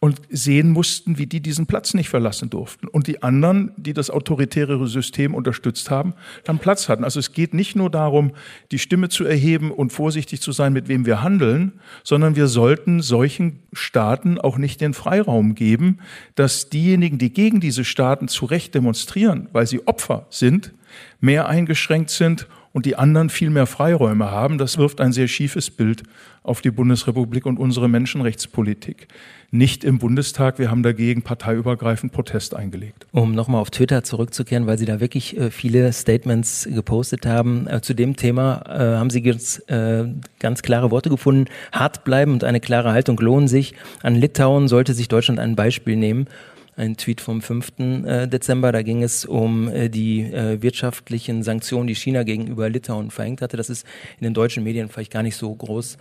und 0.00 0.20
sehen 0.30 0.70
mussten, 0.70 1.18
wie 1.18 1.26
die 1.26 1.40
diesen 1.40 1.66
Platz 1.66 1.92
nicht 1.92 2.08
verlassen 2.08 2.50
durften. 2.50 2.86
Und 2.86 3.08
die 3.08 3.22
anderen, 3.22 3.72
die 3.76 3.94
das 3.94 4.10
autoritäre 4.10 4.86
System 4.86 5.34
unterstützt 5.34 5.90
haben, 5.90 6.14
dann 6.44 6.60
Platz 6.60 6.88
hatten. 6.88 7.02
Also 7.02 7.18
es 7.18 7.32
geht 7.32 7.52
nicht 7.52 7.74
nur 7.74 7.90
darum, 7.90 8.32
die 8.70 8.78
Stimme 8.78 9.08
zu 9.08 9.24
erheben 9.24 9.72
und 9.72 9.92
vorsichtig 9.92 10.40
zu 10.40 10.52
sein, 10.52 10.72
mit 10.72 10.86
wem 10.86 11.04
wir 11.04 11.22
handeln, 11.22 11.72
sondern 12.04 12.36
wir 12.36 12.46
sollten 12.46 13.02
solchen 13.02 13.58
Staaten 13.72 14.38
auch 14.38 14.56
nicht 14.56 14.80
den 14.80 14.94
Freiraum 14.94 15.56
geben, 15.56 15.98
dass 16.36 16.68
diejenigen, 16.68 17.18
die 17.18 17.32
gegen 17.32 17.58
diese 17.58 17.84
Staaten 17.84 18.28
zu 18.28 18.46
Recht 18.46 18.74
demonstrieren, 18.74 19.48
weil 19.52 19.66
sie 19.66 19.86
Opfer 19.88 20.26
sind, 20.30 20.74
mehr 21.20 21.48
eingeschränkt 21.48 22.10
sind 22.10 22.46
und 22.72 22.86
die 22.86 22.96
anderen 22.96 23.30
viel 23.30 23.50
mehr 23.50 23.66
Freiräume 23.66 24.30
haben. 24.30 24.58
Das 24.58 24.78
wirft 24.78 25.00
ein 25.00 25.12
sehr 25.12 25.28
schiefes 25.28 25.70
Bild 25.70 26.02
auf 26.42 26.60
die 26.60 26.70
Bundesrepublik 26.70 27.46
und 27.46 27.58
unsere 27.58 27.88
Menschenrechtspolitik 27.88 29.08
nicht 29.50 29.82
im 29.82 29.98
Bundestag. 29.98 30.58
Wir 30.58 30.70
haben 30.70 30.82
dagegen 30.82 31.22
parteiübergreifend 31.22 32.12
Protest 32.12 32.54
eingelegt. 32.54 33.06
Um 33.12 33.34
nochmal 33.34 33.60
auf 33.60 33.70
Twitter 33.70 34.02
zurückzukehren, 34.04 34.66
weil 34.66 34.76
Sie 34.76 34.84
da 34.84 35.00
wirklich 35.00 35.36
äh, 35.38 35.50
viele 35.50 35.92
Statements 35.92 36.68
gepostet 36.70 37.24
haben. 37.24 37.66
Äh, 37.66 37.80
zu 37.80 37.94
dem 37.94 38.16
Thema 38.16 38.62
äh, 38.66 38.96
haben 38.96 39.10
Sie 39.10 39.22
ganz, 39.22 39.62
ganz 40.38 40.62
klare 40.62 40.90
Worte 40.90 41.08
gefunden. 41.08 41.46
Hart 41.72 42.04
bleiben 42.04 42.32
und 42.32 42.44
eine 42.44 42.60
klare 42.60 42.92
Haltung 42.92 43.18
lohnen 43.18 43.48
sich. 43.48 43.74
An 44.02 44.14
Litauen 44.14 44.68
sollte 44.68 44.94
sich 44.94 45.08
Deutschland 45.08 45.38
ein 45.38 45.56
Beispiel 45.56 45.96
nehmen 45.96 46.26
ein 46.78 46.96
Tweet 46.96 47.20
vom 47.20 47.42
5. 47.42 47.72
Äh, 47.78 48.28
Dezember. 48.28 48.72
Da 48.72 48.82
ging 48.82 49.02
es 49.02 49.24
um 49.24 49.68
äh, 49.68 49.88
die 49.88 50.22
äh, 50.22 50.62
wirtschaftlichen 50.62 51.42
Sanktionen, 51.42 51.88
die 51.88 51.94
China 51.94 52.22
gegenüber 52.22 52.68
Litauen 52.70 53.10
verhängt 53.10 53.42
hatte. 53.42 53.56
Das 53.56 53.68
ist 53.68 53.86
in 54.18 54.24
den 54.24 54.34
deutschen 54.34 54.64
Medien 54.64 54.88
vielleicht 54.88 55.12
gar 55.12 55.22
nicht 55.22 55.36
so 55.36 55.54
groß 55.54 55.98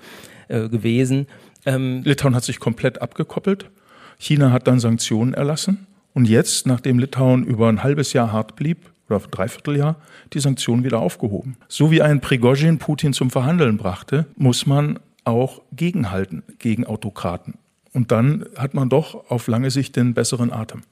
gewesen. 0.50 1.28
Ähm, 1.66 2.04
Litauen 2.06 2.34
hat 2.34 2.46
sich 2.46 2.62
komplett 2.62 3.02
abgekoppelt. 3.02 3.70
China 4.18 4.54
hat 4.54 4.66
dann 4.66 4.80
Sanktionen 4.80 5.34
erlassen. 5.34 5.88
Und 6.14 6.30
jetzt, 6.30 6.66
nachdem 6.68 7.00
Litauen 7.00 7.44
über 7.44 7.68
ein 7.68 7.84
halbes 7.84 8.14
Jahr 8.14 8.32
hart 8.32 8.56
blieb, 8.56 8.78
oder 9.10 9.20
Dreivierteljahr, 9.20 9.98
die 10.34 10.40
Sanktionen 10.40 10.84
wieder 10.84 11.00
aufgehoben. 11.00 11.58
So 11.68 11.92
wie 11.92 12.02
ein 12.02 12.22
Prigozhin 12.22 12.78
Putin 12.78 13.14
zum 13.14 13.30
Verhandeln 13.30 13.78
brachte, 13.78 14.26
muss 14.36 14.66
man 14.66 15.00
auch 15.24 15.62
gegenhalten 15.74 16.44
gegen 16.60 16.86
Autokraten. 16.86 17.56
Und 17.94 18.12
dann 18.12 18.46
hat 18.58 18.74
man 18.74 18.90
doch 18.90 19.30
auf 19.30 19.48
lange 19.48 19.72
Sicht 19.72 19.96
den 19.96 20.14
besseren 20.14 20.52
Atem. 20.52 20.84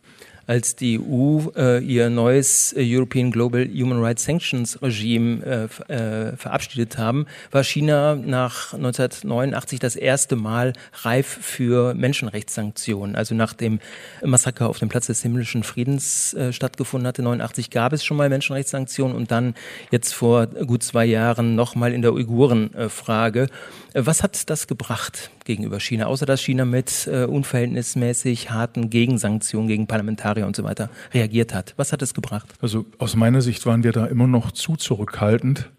Als 0.48 0.76
die 0.76 1.00
EU 1.00 1.40
äh, 1.56 1.84
ihr 1.84 2.10
neues 2.10 2.74
äh, 2.74 2.84
European 2.86 3.32
Global 3.32 3.68
Human 3.68 4.00
Rights 4.00 4.24
Sanctions 4.24 4.82
Regime 4.82 5.70
äh, 5.90 5.94
äh, 5.94 6.38
verabschiedet 6.38 6.98
haben, 6.98 7.26
war 7.52 7.64
China 7.64 8.16
nach 8.16 8.74
1989 8.74 9.80
das 9.80 9.96
erste 9.96 10.36
Mal 10.36 10.74
reif 11.04 11.26
für 11.26 11.94
Menschenrechtssanktionen. 11.94 13.16
Also 13.16 13.36
nach 13.36 13.54
dem 13.54 13.80
Massaker 14.24 14.70
auf 14.70 14.80
dem 14.80 14.90
Platz 14.90 15.08
des 15.08 15.22
himmlischen 15.22 15.64
Friedens 15.64 16.34
äh, 16.34 16.54
stattgefunden 16.54 17.08
hatte, 17.08 17.24
89 17.24 17.70
gab 17.70 17.94
es 17.94 18.06
schon 18.06 18.18
mal 18.18 18.30
Menschenrechtssanktionen 18.30 19.16
und 19.16 19.32
dann 19.32 19.56
jetzt 19.92 20.14
vor 20.14 20.48
gut 20.48 20.84
zwei 20.84 21.06
Jahren 21.06 21.56
nochmal 21.56 21.94
in 21.94 22.02
der 22.02 22.14
Uigurenfrage. 22.14 23.48
Was 23.94 24.24
hat 24.24 24.50
das 24.50 24.68
gebracht 24.68 25.32
gegenüber 25.46 25.80
China, 25.80 26.08
außer 26.08 26.26
dass 26.26 26.42
China 26.42 26.66
mit 26.66 27.08
äh, 27.08 27.24
unverhältnismäßig 27.24 28.52
harten 28.52 28.90
Gegensanktionen 28.90 29.68
gegen 29.68 29.88
Parlamentarier 29.88 30.35
und 30.44 30.56
so 30.56 30.64
weiter 30.64 30.90
reagiert 31.14 31.54
hat? 31.54 31.74
Was 31.78 31.94
hat 31.94 32.02
es 32.02 32.14
gebracht? 32.14 32.54
Also 32.62 32.86
aus 32.98 33.16
meiner 33.16 33.42
Sicht 33.42 33.66
waren 33.66 33.84
wir 33.84 33.92
da 33.92 34.06
immer 34.06 34.28
noch 34.28 34.52
zu 34.52 34.76
zurückhaltend, 34.76 35.72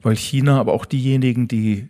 weil 0.00 0.16
China, 0.16 0.58
aber 0.58 0.72
auch 0.72 0.84
diejenigen, 0.84 1.48
die 1.48 1.88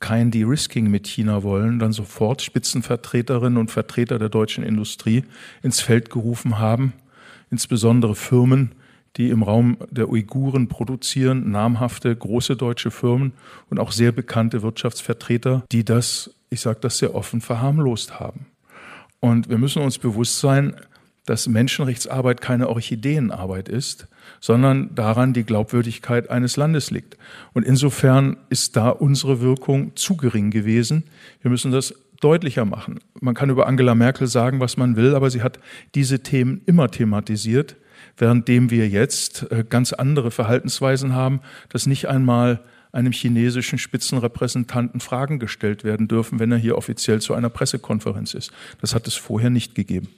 kein 0.00 0.30
De-Risking 0.30 0.90
mit 0.90 1.06
China 1.06 1.42
wollen, 1.42 1.78
dann 1.78 1.92
sofort 1.92 2.42
Spitzenvertreterinnen 2.42 3.56
und 3.56 3.70
Vertreter 3.70 4.18
der 4.18 4.28
deutschen 4.28 4.62
Industrie 4.62 5.24
ins 5.62 5.80
Feld 5.80 6.10
gerufen 6.10 6.58
haben, 6.58 6.92
insbesondere 7.50 8.14
Firmen, 8.14 8.72
die 9.16 9.30
im 9.30 9.42
Raum 9.42 9.78
der 9.90 10.10
Uiguren 10.10 10.68
produzieren, 10.68 11.50
namhafte 11.50 12.14
große 12.14 12.56
deutsche 12.56 12.90
Firmen 12.90 13.32
und 13.70 13.78
auch 13.78 13.92
sehr 13.92 14.12
bekannte 14.12 14.62
Wirtschaftsvertreter, 14.62 15.64
die 15.72 15.84
das, 15.84 16.34
ich 16.50 16.60
sage 16.60 16.80
das 16.80 16.98
sehr 16.98 17.14
offen, 17.14 17.40
verharmlost 17.40 18.20
haben. 18.20 18.46
Und 19.20 19.48
wir 19.48 19.56
müssen 19.56 19.82
uns 19.82 19.96
bewusst 19.96 20.40
sein, 20.40 20.74
dass 21.26 21.48
Menschenrechtsarbeit 21.48 22.40
keine 22.40 22.68
Orchideenarbeit 22.68 23.68
ist, 23.68 24.06
sondern 24.40 24.94
daran 24.94 25.32
die 25.32 25.44
Glaubwürdigkeit 25.44 26.30
eines 26.30 26.56
Landes 26.56 26.90
liegt. 26.90 27.16
Und 27.52 27.64
insofern 27.64 28.36
ist 28.50 28.76
da 28.76 28.90
unsere 28.90 29.40
Wirkung 29.40 29.96
zu 29.96 30.16
gering 30.16 30.50
gewesen. 30.50 31.04
Wir 31.40 31.50
müssen 31.50 31.72
das 31.72 31.94
deutlicher 32.20 32.64
machen. 32.64 33.00
Man 33.20 33.34
kann 33.34 33.50
über 33.50 33.66
Angela 33.66 33.94
Merkel 33.94 34.26
sagen, 34.26 34.60
was 34.60 34.76
man 34.76 34.96
will, 34.96 35.14
aber 35.14 35.30
sie 35.30 35.42
hat 35.42 35.58
diese 35.94 36.20
Themen 36.20 36.62
immer 36.66 36.90
thematisiert 36.90 37.76
währenddem 38.16 38.70
wir 38.70 38.88
jetzt 38.88 39.50
äh, 39.50 39.64
ganz 39.68 39.92
andere 39.92 40.30
Verhaltensweisen 40.30 41.14
haben, 41.14 41.40
dass 41.68 41.86
nicht 41.86 42.08
einmal 42.08 42.60
einem 42.92 43.12
chinesischen 43.12 43.78
Spitzenrepräsentanten 43.78 45.00
Fragen 45.00 45.40
gestellt 45.40 45.82
werden 45.82 46.06
dürfen, 46.06 46.38
wenn 46.38 46.52
er 46.52 46.58
hier 46.58 46.78
offiziell 46.78 47.20
zu 47.20 47.34
einer 47.34 47.50
Pressekonferenz 47.50 48.34
ist. 48.34 48.52
Das 48.80 48.94
hat 48.94 49.08
es 49.08 49.14
vorher 49.14 49.50
nicht 49.50 49.74
gegeben. 49.74 50.08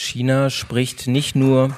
China 0.00 0.48
spricht 0.48 1.08
nicht 1.08 1.34
nur 1.34 1.76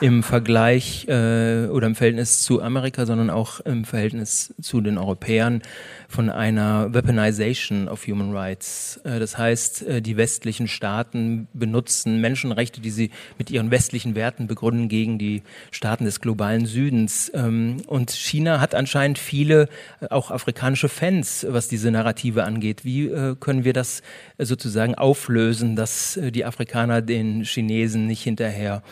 im 0.00 0.22
Vergleich 0.22 1.06
äh, 1.08 1.66
oder 1.68 1.86
im 1.86 1.94
Verhältnis 1.94 2.42
zu 2.42 2.60
Amerika, 2.60 3.06
sondern 3.06 3.30
auch 3.30 3.60
im 3.60 3.84
Verhältnis 3.84 4.52
zu 4.60 4.80
den 4.80 4.98
Europäern 4.98 5.62
von 6.08 6.30
einer 6.30 6.92
Weaponization 6.92 7.88
of 7.88 8.06
Human 8.06 8.32
Rights. 8.32 9.00
Äh, 9.04 9.20
das 9.20 9.38
heißt, 9.38 9.82
äh, 9.82 10.02
die 10.02 10.16
westlichen 10.16 10.68
Staaten 10.68 11.48
benutzen 11.52 12.20
Menschenrechte, 12.20 12.80
die 12.80 12.90
sie 12.90 13.10
mit 13.38 13.50
ihren 13.50 13.70
westlichen 13.70 14.14
Werten 14.14 14.46
begründen, 14.46 14.88
gegen 14.88 15.18
die 15.18 15.42
Staaten 15.70 16.04
des 16.04 16.20
globalen 16.20 16.66
Südens. 16.66 17.30
Ähm, 17.34 17.78
und 17.86 18.10
China 18.10 18.60
hat 18.60 18.74
anscheinend 18.74 19.18
viele, 19.18 19.68
äh, 20.00 20.06
auch 20.10 20.30
afrikanische 20.30 20.88
Fans, 20.88 21.46
was 21.48 21.68
diese 21.68 21.90
Narrative 21.90 22.44
angeht. 22.44 22.84
Wie 22.84 23.10
können 23.40 23.64
wir 23.64 23.72
das 23.72 24.02
sozusagen 24.38 24.94
auflösen, 24.94 25.76
dass 25.76 26.18
die 26.20 26.44
Afrikaner 26.44 27.02
den 27.02 27.42
Chinesen 27.44 28.06
nicht 28.06 28.22
hinterher 28.22 28.82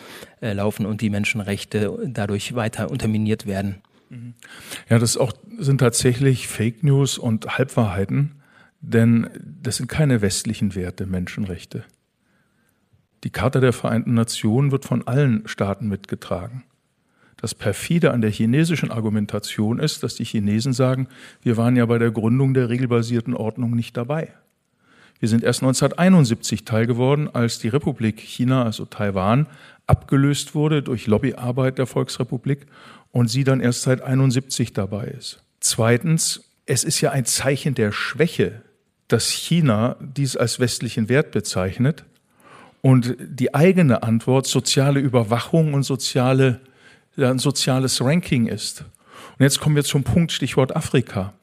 laufen 0.51 0.85
und 0.85 0.99
die 0.99 1.09
Menschenrechte 1.09 1.97
dadurch 2.07 2.55
weiter 2.55 2.91
unterminiert 2.91 3.45
werden? 3.45 3.81
Ja, 4.89 4.99
das 4.99 5.17
auch, 5.17 5.33
sind 5.57 5.79
tatsächlich 5.79 6.47
Fake 6.47 6.83
News 6.83 7.17
und 7.17 7.57
Halbwahrheiten, 7.57 8.41
denn 8.81 9.29
das 9.61 9.77
sind 9.77 9.87
keine 9.87 10.21
westlichen 10.21 10.75
Werte, 10.75 11.05
Menschenrechte. 11.05 11.83
Die 13.23 13.29
Charta 13.29 13.59
der 13.61 13.73
Vereinten 13.73 14.13
Nationen 14.13 14.71
wird 14.71 14.85
von 14.85 15.07
allen 15.07 15.47
Staaten 15.47 15.87
mitgetragen. 15.87 16.63
Das 17.37 17.55
perfide 17.55 18.11
an 18.11 18.21
der 18.21 18.31
chinesischen 18.31 18.91
Argumentation 18.91 19.79
ist, 19.79 20.03
dass 20.03 20.15
die 20.15 20.25
Chinesen 20.25 20.73
sagen, 20.73 21.07
wir 21.41 21.57
waren 21.57 21.75
ja 21.75 21.85
bei 21.85 21.97
der 21.97 22.11
Gründung 22.11 22.53
der 22.53 22.69
regelbasierten 22.69 23.33
Ordnung 23.33 23.71
nicht 23.71 23.97
dabei. 23.97 24.33
Wir 25.23 25.29
sind 25.29 25.41
erst 25.41 25.63
1971 25.63 26.65
Teil 26.65 26.85
geworden, 26.85 27.29
als 27.31 27.57
die 27.57 27.69
Republik 27.69 28.19
China, 28.19 28.65
also 28.65 28.83
Taiwan, 28.83 29.47
abgelöst 29.87 30.53
wurde 30.53 30.83
durch 30.83 31.07
Lobbyarbeit 31.07 31.77
der 31.77 31.85
Volksrepublik 31.85 32.65
und 33.13 33.29
sie 33.29 33.45
dann 33.45 33.61
erst 33.61 33.83
seit 33.83 34.01
71 34.01 34.73
dabei 34.73 35.05
ist. 35.05 35.41
Zweitens, 35.61 36.43
es 36.65 36.83
ist 36.83 36.99
ja 36.99 37.11
ein 37.11 37.23
Zeichen 37.23 37.73
der 37.73 37.93
Schwäche, 37.93 38.63
dass 39.07 39.29
China 39.29 39.95
dies 40.01 40.35
als 40.35 40.59
westlichen 40.59 41.07
Wert 41.07 41.31
bezeichnet 41.31 42.03
und 42.81 43.15
die 43.17 43.55
eigene 43.55 44.03
Antwort 44.03 44.45
soziale 44.45 44.99
Überwachung 44.99 45.73
und 45.73 45.83
soziale, 45.83 46.59
ja, 47.15 47.31
ein 47.31 47.39
soziales 47.39 48.01
Ranking 48.01 48.47
ist. 48.47 48.83
Und 49.39 49.43
jetzt 49.43 49.61
kommen 49.61 49.77
wir 49.77 49.85
zum 49.85 50.03
Punkt, 50.03 50.33
Stichwort 50.33 50.75
Afrika. 50.75 51.33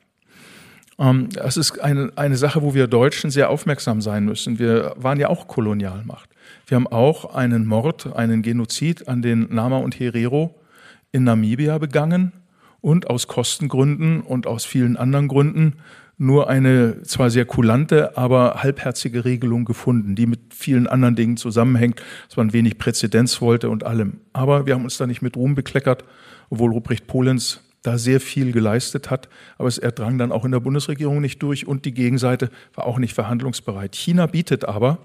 Ähm, 1.01 1.29
das 1.31 1.57
ist 1.57 1.81
eine, 1.81 2.13
eine 2.15 2.37
Sache, 2.37 2.63
wo 2.63 2.75
wir 2.75 2.87
Deutschen 2.87 3.31
sehr 3.31 3.51
aufmerksam 3.51 4.01
sein 4.01 4.25
müssen. 4.25 4.59
Wir 4.59 4.95
waren 4.97 5.19
ja 5.19 5.29
auch 5.29 5.49
Kolonialmacht. 5.49 6.29
Wir 6.67 6.77
haben 6.77 6.87
auch 6.87 7.35
einen 7.35 7.67
Mord, 7.67 8.15
einen 8.15 8.43
Genozid 8.43 9.09
an 9.09 9.23
den 9.23 9.53
Nama 9.53 9.79
und 9.79 9.99
Herero 9.99 10.55
in 11.11 11.25
Namibia 11.25 11.79
begangen 11.79 12.33
und 12.81 13.11
aus 13.11 13.27
Kostengründen 13.27 14.21
und 14.21 14.47
aus 14.47 14.65
vielen 14.65 14.97
anderen 14.97 15.27
Gründen 15.27 15.77
nur 16.21 16.51
eine 16.51 17.03
zwar 17.03 17.31
sehr 17.31 17.47
kulante, 17.47 18.19
aber 18.19 18.63
halbherzige 18.63 19.25
Regelung 19.25 19.65
gefunden, 19.65 20.15
die 20.15 20.27
mit 20.27 20.53
vielen 20.53 20.87
anderen 20.87 21.17
Dingen 21.17 21.39
zusammenhängt, 21.39 22.03
dass 22.29 22.37
man 22.37 22.53
wenig 22.53 22.77
Präzedenz 22.77 23.41
wollte 23.41 23.71
und 23.71 23.85
allem. 23.85 24.21
Aber 24.35 24.67
wir 24.67 24.75
haben 24.75 24.85
uns 24.85 24.99
da 24.99 25.07
nicht 25.07 25.23
mit 25.23 25.35
Ruhm 25.35 25.55
bekleckert, 25.55 26.05
obwohl 26.51 26.73
Ruprecht 26.73 27.07
Polenz 27.07 27.63
da 27.83 27.99
sehr 27.99 28.21
viel 28.21 28.53
geleistet 28.53 29.11
hat. 29.11 29.29
Aber 29.59 29.69
es 29.69 29.79
erdrang 29.79 30.19
dann 30.19 30.33
auch 30.33 30.45
in 30.45 30.53
der 30.53 30.61
Bundesregierung 30.61 31.21
nicht 31.21 31.43
durch 31.43 31.67
und 31.67 31.85
die 31.85 31.95
Gegenseite 31.95 32.51
war 32.75 32.87
auch 32.87 32.99
nicht 32.99 33.15
verhandlungsbereit. 33.15 33.95
China 33.95 34.27
bietet 34.27 34.65
aber 34.65 34.99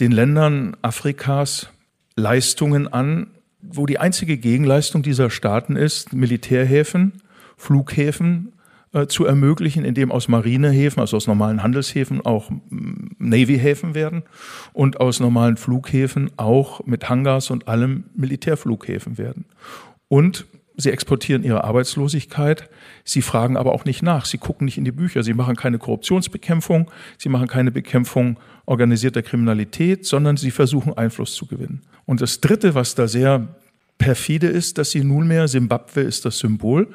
den 0.00 0.12
Ländern 0.12 0.76
Afrikas 0.82 1.68
Leistungen 2.16 2.88
an, 2.92 3.28
wo 3.60 3.86
die 3.86 3.98
einzige 3.98 4.36
Gegenleistung 4.36 5.02
dieser 5.02 5.30
Staaten 5.30 5.76
ist, 5.76 6.12
Militärhäfen, 6.12 7.22
Flughäfen 7.56 8.52
äh, 8.92 9.06
zu 9.06 9.24
ermöglichen, 9.24 9.84
indem 9.84 10.10
aus 10.10 10.28
Marinehäfen, 10.28 11.00
also 11.00 11.16
aus 11.16 11.26
normalen 11.26 11.62
Handelshäfen 11.62 12.20
auch 12.20 12.50
Navy-Häfen 13.18 13.94
werden 13.94 14.24
und 14.72 15.00
aus 15.00 15.20
normalen 15.20 15.56
Flughäfen 15.56 16.30
auch 16.36 16.84
mit 16.84 17.08
Hangars 17.08 17.50
und 17.50 17.68
allem 17.68 18.04
Militärflughäfen 18.14 19.16
werden. 19.16 19.44
Und 20.08 20.46
Sie 20.82 20.90
exportieren 20.90 21.44
ihre 21.44 21.64
Arbeitslosigkeit. 21.64 22.68
Sie 23.04 23.22
fragen 23.22 23.56
aber 23.56 23.72
auch 23.72 23.84
nicht 23.84 24.02
nach. 24.02 24.24
Sie 24.24 24.38
gucken 24.38 24.64
nicht 24.64 24.78
in 24.78 24.84
die 24.84 24.92
Bücher. 24.92 25.22
Sie 25.22 25.34
machen 25.34 25.56
keine 25.56 25.78
Korruptionsbekämpfung. 25.78 26.90
Sie 27.18 27.28
machen 27.28 27.48
keine 27.48 27.70
Bekämpfung 27.70 28.38
organisierter 28.66 29.22
Kriminalität, 29.22 30.06
sondern 30.06 30.36
sie 30.36 30.50
versuchen 30.50 30.96
Einfluss 30.96 31.34
zu 31.34 31.46
gewinnen. 31.46 31.82
Und 32.04 32.20
das 32.20 32.40
Dritte, 32.40 32.74
was 32.74 32.94
da 32.94 33.08
sehr 33.08 33.48
perfide 33.98 34.48
ist, 34.48 34.78
dass 34.78 34.90
sie 34.90 35.04
nunmehr, 35.04 35.46
Simbabwe 35.46 36.00
ist 36.00 36.24
das 36.24 36.38
Symbol, 36.38 36.88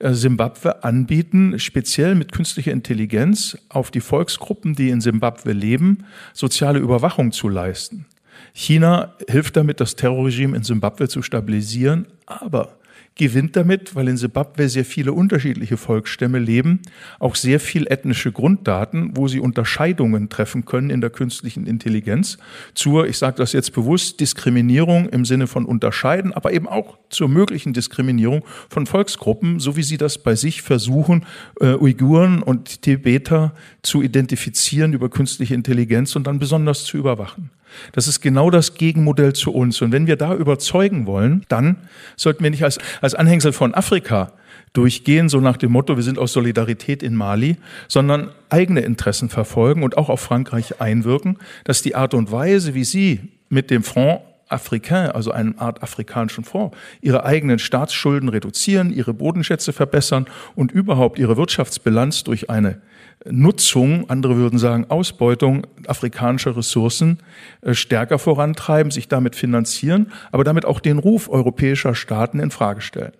Simbabwe 0.00 0.70
äh, 0.70 0.86
anbieten, 0.86 1.58
speziell 1.58 2.14
mit 2.14 2.32
künstlicher 2.32 2.72
Intelligenz 2.72 3.58
auf 3.68 3.90
die 3.90 4.00
Volksgruppen, 4.00 4.74
die 4.74 4.90
in 4.90 5.00
Simbabwe 5.00 5.52
leben, 5.52 6.04
soziale 6.32 6.78
Überwachung 6.78 7.32
zu 7.32 7.48
leisten. 7.48 8.06
China 8.52 9.14
hilft 9.28 9.56
damit, 9.56 9.80
das 9.80 9.96
Terrorregime 9.96 10.56
in 10.56 10.62
Simbabwe 10.62 11.08
zu 11.08 11.22
stabilisieren, 11.22 12.06
aber 12.26 12.76
gewinnt 13.14 13.56
damit, 13.56 13.94
weil 13.94 14.08
in 14.08 14.16
Simbabwe 14.16 14.68
sehr 14.68 14.84
viele 14.84 15.12
unterschiedliche 15.12 15.76
Volksstämme 15.76 16.38
leben, 16.38 16.80
auch 17.18 17.34
sehr 17.34 17.60
viel 17.60 17.86
ethnische 17.88 18.32
Grunddaten, 18.32 19.16
wo 19.16 19.28
sie 19.28 19.40
Unterscheidungen 19.40 20.28
treffen 20.28 20.64
können 20.64 20.90
in 20.90 21.00
der 21.00 21.10
künstlichen 21.10 21.66
Intelligenz 21.66 22.38
zur, 22.74 23.06
ich 23.06 23.18
sage 23.18 23.36
das 23.36 23.52
jetzt 23.52 23.72
bewusst, 23.72 24.20
Diskriminierung 24.20 25.08
im 25.10 25.24
Sinne 25.24 25.46
von 25.46 25.66
unterscheiden, 25.66 26.32
aber 26.32 26.52
eben 26.52 26.68
auch 26.68 26.98
zur 27.10 27.28
möglichen 27.28 27.72
Diskriminierung 27.72 28.44
von 28.70 28.86
Volksgruppen, 28.86 29.60
so 29.60 29.76
wie 29.76 29.82
sie 29.82 29.98
das 29.98 30.18
bei 30.18 30.34
sich 30.34 30.62
versuchen, 30.62 31.26
äh, 31.60 31.74
Uiguren 31.74 32.42
und 32.42 32.82
Tibeter 32.82 33.54
zu 33.82 34.02
identifizieren 34.02 34.94
über 34.94 35.10
künstliche 35.10 35.54
Intelligenz 35.54 36.16
und 36.16 36.26
dann 36.26 36.38
besonders 36.38 36.84
zu 36.84 36.96
überwachen. 36.96 37.50
Das 37.92 38.08
ist 38.08 38.20
genau 38.20 38.50
das 38.50 38.74
Gegenmodell 38.74 39.32
zu 39.32 39.52
uns. 39.52 39.80
Und 39.82 39.92
wenn 39.92 40.06
wir 40.06 40.16
da 40.16 40.34
überzeugen 40.34 41.06
wollen, 41.06 41.44
dann 41.48 41.76
sollten 42.16 42.42
wir 42.42 42.50
nicht 42.50 42.64
als, 42.64 42.78
als 43.00 43.14
Anhängsel 43.14 43.52
von 43.52 43.74
Afrika 43.74 44.32
durchgehen, 44.72 45.28
so 45.28 45.40
nach 45.40 45.56
dem 45.56 45.72
Motto, 45.72 45.96
wir 45.96 46.02
sind 46.02 46.18
aus 46.18 46.32
Solidarität 46.32 47.02
in 47.02 47.14
Mali, 47.14 47.56
sondern 47.88 48.30
eigene 48.48 48.80
Interessen 48.80 49.28
verfolgen 49.28 49.82
und 49.82 49.98
auch 49.98 50.08
auf 50.08 50.20
Frankreich 50.20 50.80
einwirken, 50.80 51.38
dass 51.64 51.82
die 51.82 51.94
Art 51.94 52.14
und 52.14 52.32
Weise, 52.32 52.74
wie 52.74 52.84
sie 52.84 53.20
mit 53.48 53.70
dem 53.70 53.82
Fonds 53.82 54.22
Africain, 54.52 55.10
also 55.10 55.30
eine 55.30 55.58
Art 55.58 55.82
afrikanischen 55.82 56.44
Fonds, 56.44 56.76
ihre 57.00 57.24
eigenen 57.24 57.58
Staatsschulden 57.58 58.28
reduzieren, 58.28 58.92
ihre 58.92 59.14
Bodenschätze 59.14 59.72
verbessern 59.72 60.26
und 60.54 60.72
überhaupt 60.72 61.18
ihre 61.18 61.36
Wirtschaftsbilanz 61.36 62.24
durch 62.24 62.50
eine 62.50 62.80
Nutzung, 63.24 64.10
andere 64.10 64.36
würden 64.36 64.58
sagen 64.58 64.86
Ausbeutung 64.88 65.66
afrikanischer 65.86 66.56
Ressourcen 66.56 67.18
äh, 67.60 67.74
stärker 67.74 68.18
vorantreiben, 68.18 68.90
sich 68.90 69.08
damit 69.08 69.36
finanzieren, 69.36 70.12
aber 70.32 70.44
damit 70.44 70.64
auch 70.64 70.80
den 70.80 70.98
Ruf 70.98 71.28
europäischer 71.28 71.94
Staaten 71.94 72.40
in 72.40 72.50
Frage 72.50 72.80
stellen. 72.80 73.12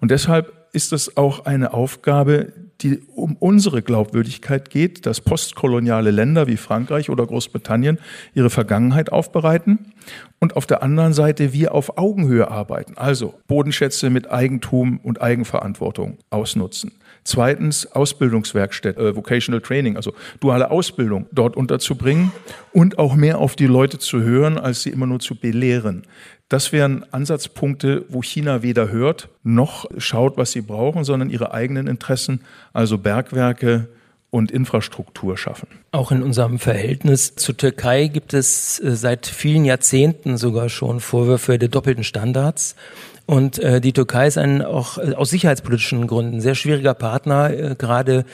Und 0.00 0.10
deshalb 0.10 0.52
ist 0.72 0.92
es 0.92 1.16
auch 1.16 1.46
eine 1.46 1.72
Aufgabe, 1.72 2.52
die 2.82 3.00
um 3.14 3.36
unsere 3.36 3.82
Glaubwürdigkeit 3.82 4.70
geht, 4.70 5.06
dass 5.06 5.20
postkoloniale 5.20 6.10
Länder 6.10 6.46
wie 6.46 6.56
Frankreich 6.56 7.10
oder 7.10 7.26
Großbritannien 7.26 7.98
ihre 8.34 8.50
Vergangenheit 8.50 9.12
aufbereiten 9.12 9.92
und 10.40 10.56
auf 10.56 10.66
der 10.66 10.82
anderen 10.82 11.12
Seite 11.12 11.52
wir 11.52 11.74
auf 11.74 11.96
Augenhöhe 11.96 12.50
arbeiten, 12.50 12.94
also 12.96 13.34
Bodenschätze 13.46 14.10
mit 14.10 14.30
Eigentum 14.30 14.98
und 15.02 15.22
Eigenverantwortung 15.22 16.18
ausnutzen. 16.30 16.92
Zweitens 17.24 17.90
Ausbildungswerkstätte, 17.90 19.00
äh, 19.00 19.16
Vocational 19.16 19.62
Training, 19.62 19.96
also 19.96 20.12
duale 20.40 20.70
Ausbildung 20.70 21.26
dort 21.32 21.56
unterzubringen 21.56 22.32
und 22.72 22.98
auch 22.98 23.14
mehr 23.14 23.38
auf 23.38 23.56
die 23.56 23.66
Leute 23.66 23.98
zu 23.98 24.20
hören, 24.20 24.58
als 24.58 24.82
sie 24.82 24.90
immer 24.90 25.06
nur 25.06 25.20
zu 25.20 25.34
belehren. 25.34 26.02
Das 26.54 26.70
wären 26.70 27.04
Ansatzpunkte, 27.12 28.04
wo 28.08 28.22
China 28.22 28.62
weder 28.62 28.88
hört 28.88 29.28
noch 29.42 29.86
schaut, 29.98 30.36
was 30.36 30.52
sie 30.52 30.60
brauchen, 30.60 31.02
sondern 31.02 31.28
ihre 31.28 31.52
eigenen 31.52 31.88
Interessen, 31.88 32.42
also 32.72 32.96
Bergwerke, 32.96 33.88
und 34.30 34.50
Infrastruktur 34.50 35.36
schaffen. 35.36 35.68
Auch 35.90 36.12
in 36.12 36.22
unserem 36.22 36.60
Verhältnis 36.60 37.34
zur 37.36 37.56
Türkei 37.56 38.08
gibt 38.08 38.34
es 38.34 38.80
äh, 38.80 38.94
seit 38.96 39.26
vielen 39.26 39.64
Jahrzehnten 39.64 40.36
sogar 40.36 40.68
schon 40.68 40.98
Vorwürfe 41.00 41.56
der 41.58 41.68
doppelten 41.68 42.02
Standards. 42.02 42.74
Und 43.26 43.58
äh, 43.58 43.80
die 43.80 43.94
Türkei 43.94 44.26
ist 44.26 44.36
ein 44.36 44.60
auch 44.60 44.98
äh, 44.98 45.14
aus 45.14 45.30
sicherheitspolitischen 45.30 46.06
Gründen 46.06 46.42
sehr 46.42 46.54
schwieriger 46.54 46.92
Partner, 46.92 47.50
äh, 47.50 47.74
gerade 47.74 48.26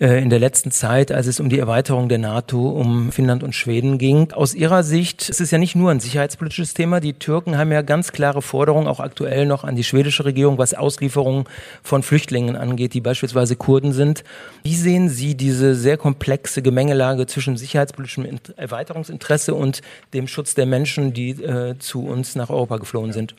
äh, 0.00 0.22
in 0.22 0.28
der 0.28 0.38
letzten 0.38 0.70
Zeit, 0.70 1.10
als 1.10 1.26
es 1.26 1.40
um 1.40 1.48
die 1.48 1.58
Erweiterung 1.58 2.10
der 2.10 2.18
NATO 2.18 2.68
um 2.68 3.10
Finnland 3.10 3.42
und 3.42 3.54
Schweden 3.54 3.96
ging. 3.96 4.32
Aus 4.32 4.54
Ihrer 4.54 4.82
Sicht 4.82 5.30
ist 5.30 5.40
es 5.40 5.50
ja 5.50 5.56
nicht 5.56 5.76
nur 5.76 5.90
ein 5.90 6.00
sicherheitspolitisches 6.00 6.74
Thema. 6.74 7.00
Die 7.00 7.14
Türken 7.14 7.56
haben 7.56 7.72
ja 7.72 7.80
ganz 7.80 8.12
klare 8.12 8.42
Forderungen, 8.42 8.86
auch 8.86 9.00
aktuell 9.00 9.46
noch 9.46 9.64
an 9.64 9.76
die 9.76 9.84
schwedische 9.84 10.26
Regierung, 10.26 10.58
was 10.58 10.74
Auslieferungen 10.74 11.44
von 11.82 12.02
Flüchtlingen 12.02 12.54
angeht, 12.54 12.92
die 12.92 13.00
beispielsweise 13.00 13.56
Kurden 13.56 13.94
sind. 13.94 14.24
Wie 14.62 14.74
sehen 14.74 15.08
Sie 15.08 15.36
diese 15.36 15.74
sehr 15.74 15.96
komplexe 15.96 16.60
Gemengelage 16.60 17.24
zwischen 17.24 17.56
sicherheitspolitischem 17.56 18.26
Erweiterungsinteresse 18.56 19.54
und 19.54 19.80
dem 20.12 20.28
Schutz 20.28 20.54
der 20.54 20.66
Menschen, 20.66 21.14
die 21.14 21.30
äh, 21.30 21.78
zu 21.78 22.04
uns 22.04 22.36
nach 22.36 22.50
Europa 22.50 22.76
geflohen 22.76 23.12
sind? 23.12 23.34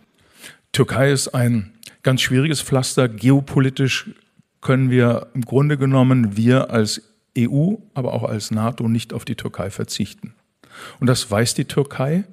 Türkei 0.75 1.10
ist 1.10 1.29
ein 1.29 1.72
ganz 2.03 2.20
schwieriges 2.20 2.62
Pflaster. 2.62 3.08
Geopolitisch 3.08 4.10
können 4.60 4.89
wir 4.89 5.27
im 5.34 5.44
Grunde 5.44 5.77
genommen, 5.77 6.36
wir 6.36 6.70
als 6.70 7.13
EU, 7.38 7.75
aber 7.94 8.12
auch 8.12 8.24
als 8.24 8.51
NATO 8.51 8.89
nicht 8.89 9.13
auf 9.13 9.24
die 9.24 9.36
Türkei 9.36 9.70
verzichten. 9.70 10.34
Und 11.00 11.08
das 11.08 11.32
weiß 11.32 11.53
die 11.53 11.63
Türkei. 11.63 12.25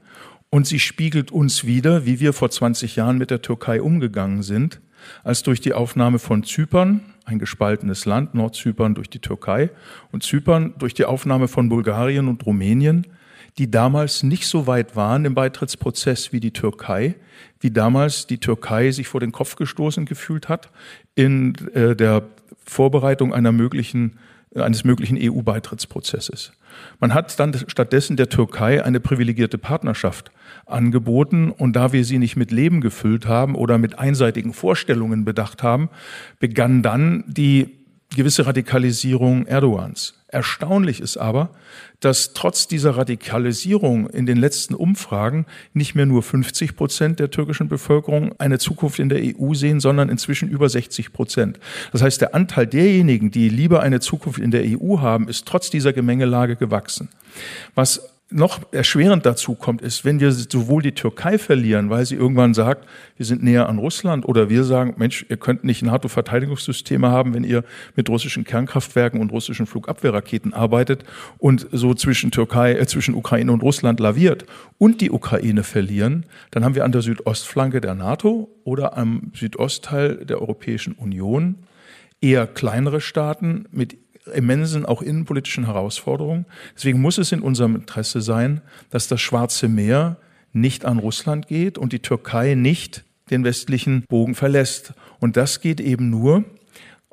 Und 0.51 0.67
sie 0.67 0.81
spiegelt 0.81 1.31
uns 1.31 1.67
wieder, 1.67 2.05
wie 2.05 2.19
wir 2.19 2.33
vor 2.33 2.51
20 2.51 2.97
Jahren 2.97 3.17
mit 3.17 3.31
der 3.31 3.43
Türkei 3.43 3.81
umgegangen 3.81 4.43
sind, 4.43 4.81
als 5.23 5.45
durch 5.45 5.61
die 5.61 5.73
Aufnahme 5.73 6.19
von 6.19 6.43
Zypern, 6.43 7.01
ein 7.25 7.39
gespaltenes 7.39 8.07
Land, 8.07 8.35
Nordzypern 8.35 8.97
durch 8.97 9.09
die 9.09 9.21
Türkei 9.21 9.71
und 10.11 10.25
Zypern 10.25 10.75
durch 10.81 10.95
die 10.95 11.05
Aufnahme 11.05 11.47
von 11.47 11.69
Bulgarien 11.69 12.27
und 12.27 12.45
Rumänien, 12.45 13.07
die 13.59 13.71
damals 13.71 14.23
nicht 14.23 14.47
so 14.47 14.67
weit 14.67 14.97
waren 14.97 15.25
im 15.25 15.35
Beitrittsprozess 15.35 16.33
wie 16.33 16.41
die 16.41 16.53
Türkei, 16.53 17.17
wie 17.61 17.71
damals 17.71 18.27
die 18.27 18.39
Türkei 18.39 18.91
sich 18.91 19.09
vor 19.09 19.21
den 19.21 19.33
Kopf 19.33 19.57
gestoßen 19.57 20.07
gefühlt 20.07 20.49
hat 20.49 20.71
in 21.15 21.55
äh, 21.75 21.95
der 21.95 22.25
Vorbereitung 22.65 23.35
einer 23.35 23.53
möglichen, 23.53 24.19
eines 24.55 24.85
möglichen 24.85 25.19
EU-Beitrittsprozesses. 25.21 26.53
Man 27.01 27.13
hat 27.13 27.39
dann 27.39 27.55
stattdessen 27.67 28.17
der 28.17 28.31
Türkei 28.31 28.83
eine 28.83 29.01
privilegierte 29.01 29.59
Partnerschaft 29.59 30.31
angeboten 30.65 31.51
und 31.51 31.75
da 31.75 31.93
wir 31.93 32.05
sie 32.05 32.19
nicht 32.19 32.37
mit 32.37 32.51
Leben 32.51 32.81
gefüllt 32.81 33.27
haben 33.27 33.55
oder 33.55 33.77
mit 33.77 33.99
einseitigen 33.99 34.55
Vorstellungen 34.55 35.25
bedacht 35.25 35.63
haben, 35.63 35.91
begann 36.39 36.83
dann 36.83 37.25
die 37.27 37.79
gewisse 38.15 38.47
Radikalisierung 38.47 39.47
Erdogans. 39.47 40.22
Erstaunlich 40.33 41.03
ist 41.03 41.19
aber, 41.19 41.51
dass 42.01 42.33
trotz 42.33 42.67
dieser 42.67 42.97
Radikalisierung 42.97 44.09
in 44.09 44.25
den 44.25 44.39
letzten 44.39 44.75
Umfragen 44.75 45.45
nicht 45.75 45.95
mehr 45.95 46.07
nur 46.07 46.23
50 46.23 46.75
Prozent 46.75 47.21
der 47.21 47.31
türkischen 47.31 47.69
Bevölkerung 47.69 48.35
eine 48.39 48.59
Zukunft 48.59 48.99
in 48.99 49.11
der 49.11 49.21
EU 49.21 49.53
sehen, 49.53 49.79
sondern 49.79 50.09
inzwischen 50.09 50.49
über 50.49 50.71
60 50.71 51.13
Prozent. 51.13 51.61
Das 51.93 52.01
heißt, 52.01 52.23
der 52.23 52.35
Anteil 52.35 52.67
derjenigen, 52.67 53.31
die 53.31 53.51
lieber 53.51 53.83
eine 53.83 54.01
Zukunft 54.01 54.39
in 54.39 54.51
der 54.51 54.65
EU 54.65 55.01
haben, 55.01 55.29
ist 55.29 55.47
trotz 55.47 55.69
dieser 55.69 55.93
Gemengelage 55.93 56.57
gewachsen. 56.57 57.11
Was 57.75 58.12
noch 58.33 58.61
erschwerend 58.73 59.27
dazu 59.27 59.55
kommt, 59.55 59.83
ist, 59.83 60.05
wenn 60.05 60.21
wir 60.21 60.33
sowohl 60.33 60.83
die 60.83 60.93
Türkei 60.93 61.39
verlieren, 61.39 61.91
weil 61.91 62.07
sie 62.07 62.15
irgendwann 62.15 62.55
sagt, 62.55 62.89
wir 63.17 63.27
sind 63.27 63.43
näher 63.43 63.69
an 63.69 63.79
Russland, 63.79 64.27
oder 64.27 64.49
wir 64.49 64.65
sagen, 64.65 64.95
Mensch, 64.97 65.27
ihr 65.29 65.37
könnt 65.37 65.65
nicht 65.65 65.83
NATO-Verteidigungssysteme 65.83 67.09
haben, 67.11 67.35
wenn 67.35 67.45
ihr 67.45 67.65
mit 67.97 68.09
russischen 68.09 68.45
Kernkraftwerken 68.45 69.21
und 69.21 69.33
russischen 69.33 69.67
Flugabwehrraketen 69.67 70.53
arbeitet 70.55 71.05
und 71.39 71.67
so 71.73 71.95
zwischen 71.95 72.31
Türkei, 72.31 72.75
äh, 72.75 72.87
zwischen 72.87 73.15
Ukraine 73.15 73.53
und 73.53 73.63
Russland 73.63 74.01
laviert 74.01 74.47
und 74.79 75.01
die 75.01 75.11
Ukraine 75.11 75.63
verlieren, 75.63 76.27
dann 76.51 76.65
haben 76.65 76.75
wir 76.75 76.85
an 76.85 76.93
der 76.93 77.03
Südostflanke 77.03 77.81
der 77.81 77.95
NATO 77.95 78.49
oder 78.65 78.97
am 78.97 79.33
Südostteil 79.35 80.25
der 80.25 80.41
Europäischen 80.41 80.95
Union 80.95 81.57
eher 82.23 82.47
kleinere 82.47 83.01
Staaten 83.01 83.67
mit 83.73 83.97
immensen 84.35 84.87
auch 84.87 85.03
innenpolitischen 85.03 85.67
Herausforderungen. 85.67 86.47
Deswegen 86.75 87.01
muss 87.01 87.19
es 87.19 87.33
in 87.33 87.41
unserem 87.41 87.75
Interesse 87.75 88.21
sein, 88.21 88.61
dass 88.91 89.09
das 89.09 89.21
Schwarze 89.21 89.69
Meer 89.69 90.17
nicht 90.53 90.85
an 90.85 90.99
Russland 90.99 91.49
geht 91.49 91.79
und 91.79 91.93
die 91.93 92.01
Türkei 92.01 92.55
nicht 92.55 93.05
den 93.31 93.45
westlichen 93.45 94.05
Bogen 94.09 94.35
verlässt. 94.35 94.93
Und 95.19 95.37
das 95.37 95.61
geht 95.61 95.81
eben 95.81 96.11
nur, 96.11 96.45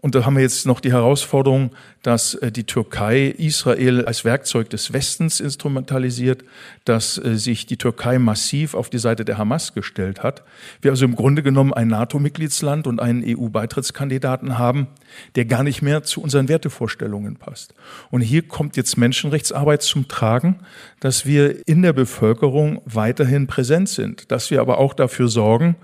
und 0.02 0.16
da 0.16 0.26
haben 0.26 0.36
wir 0.36 0.44
jetzt 0.44 0.66
noch 0.66 0.80
die 0.80 0.94
Herausforderung, 0.94 1.72
dass 2.04 2.34
äh, 2.36 2.52
die 2.52 2.64
Türkei 2.64 3.28
Israel 3.28 4.06
als 4.06 4.24
Werkzeug 4.24 4.70
des 4.70 4.94
Westens 4.94 5.42
instrumentalisiert, 5.42 6.46
dass 6.86 7.18
äh, 7.18 7.36
sich 7.38 7.66
die 7.66 7.76
Türkei 7.76 8.18
massiv 8.18 8.76
auf 8.76 8.90
die 8.90 8.98
Seite 8.98 9.26
der 9.26 9.38
Hamas 9.38 9.74
gestellt 9.74 10.24
hat. 10.24 10.44
Wir 10.82 10.92
also 10.92 11.04
im 11.04 11.16
Grunde 11.16 11.44
genommen 11.44 11.74
ein 11.74 11.90
NATO-Mitgliedsland 11.90 12.88
und 12.88 13.02
einen 13.02 13.24
EU-Beitrittskandidaten 13.26 14.58
haben, 14.58 14.88
der 15.36 15.44
gar 15.44 15.64
nicht 15.64 15.82
mehr 15.82 16.04
zu 16.04 16.22
unseren 16.22 16.48
Wertevorstellungen 16.48 17.36
passt. 17.36 17.74
Und 18.10 18.22
hier 18.22 18.48
kommt 18.48 18.78
jetzt 18.78 18.98
Menschenrechtsarbeit 18.98 19.82
zum 19.82 20.08
Tragen, 20.08 20.60
dass 21.02 21.26
wir 21.26 21.68
in 21.68 21.82
der 21.82 21.94
Bevölkerung 21.94 22.82
weiterhin 22.86 23.48
präsent 23.48 23.90
sind, 23.90 24.32
dass 24.32 24.50
wir 24.50 24.62
aber 24.62 24.78
auch 24.78 24.94
dafür 24.94 25.28
sorgen, 25.28 25.76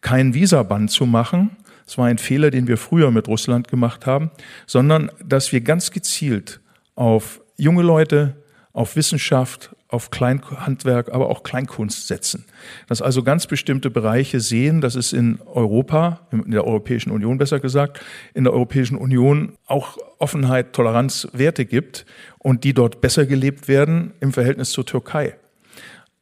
kein 0.00 0.34
Visaband 0.34 0.92
zu 0.92 1.06
machen, 1.06 1.56
es 1.86 1.98
war 1.98 2.06
ein 2.06 2.18
Fehler, 2.18 2.50
den 2.50 2.66
wir 2.66 2.76
früher 2.76 3.10
mit 3.10 3.28
Russland 3.28 3.68
gemacht 3.68 4.06
haben, 4.06 4.30
sondern 4.66 5.10
dass 5.24 5.52
wir 5.52 5.60
ganz 5.60 5.90
gezielt 5.90 6.60
auf 6.94 7.40
junge 7.56 7.82
Leute, 7.82 8.36
auf 8.72 8.96
Wissenschaft, 8.96 9.74
auf 9.88 10.10
Kleinhandwerk, 10.10 11.12
aber 11.12 11.30
auch 11.30 11.44
Kleinkunst 11.44 12.08
setzen. 12.08 12.44
Dass 12.88 13.00
also 13.00 13.22
ganz 13.22 13.46
bestimmte 13.46 13.90
Bereiche 13.90 14.40
sehen, 14.40 14.80
dass 14.80 14.96
es 14.96 15.12
in 15.12 15.38
Europa, 15.46 16.26
in 16.32 16.50
der 16.50 16.66
Europäischen 16.66 17.12
Union 17.12 17.38
besser 17.38 17.60
gesagt, 17.60 18.00
in 18.34 18.42
der 18.42 18.52
Europäischen 18.52 18.96
Union 18.96 19.52
auch 19.66 19.96
Offenheit, 20.18 20.72
Toleranz, 20.72 21.28
Werte 21.32 21.64
gibt 21.64 22.06
und 22.38 22.64
die 22.64 22.74
dort 22.74 23.00
besser 23.00 23.26
gelebt 23.26 23.68
werden 23.68 24.12
im 24.18 24.32
Verhältnis 24.32 24.72
zur 24.72 24.84
Türkei. 24.84 25.36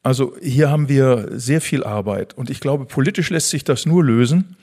Also 0.03 0.35
hier 0.41 0.69
haben 0.69 0.89
wir 0.89 1.29
sehr 1.31 1.61
viel 1.61 1.83
Arbeit. 1.85 2.33
Und 2.33 2.49
ich 2.49 2.59
glaube, 2.59 2.83
politisch 2.83 3.29
lässt 3.29 3.49
sich 3.49 3.63
das 3.63 3.85
nur 3.85 4.03
lösen, 4.03 4.57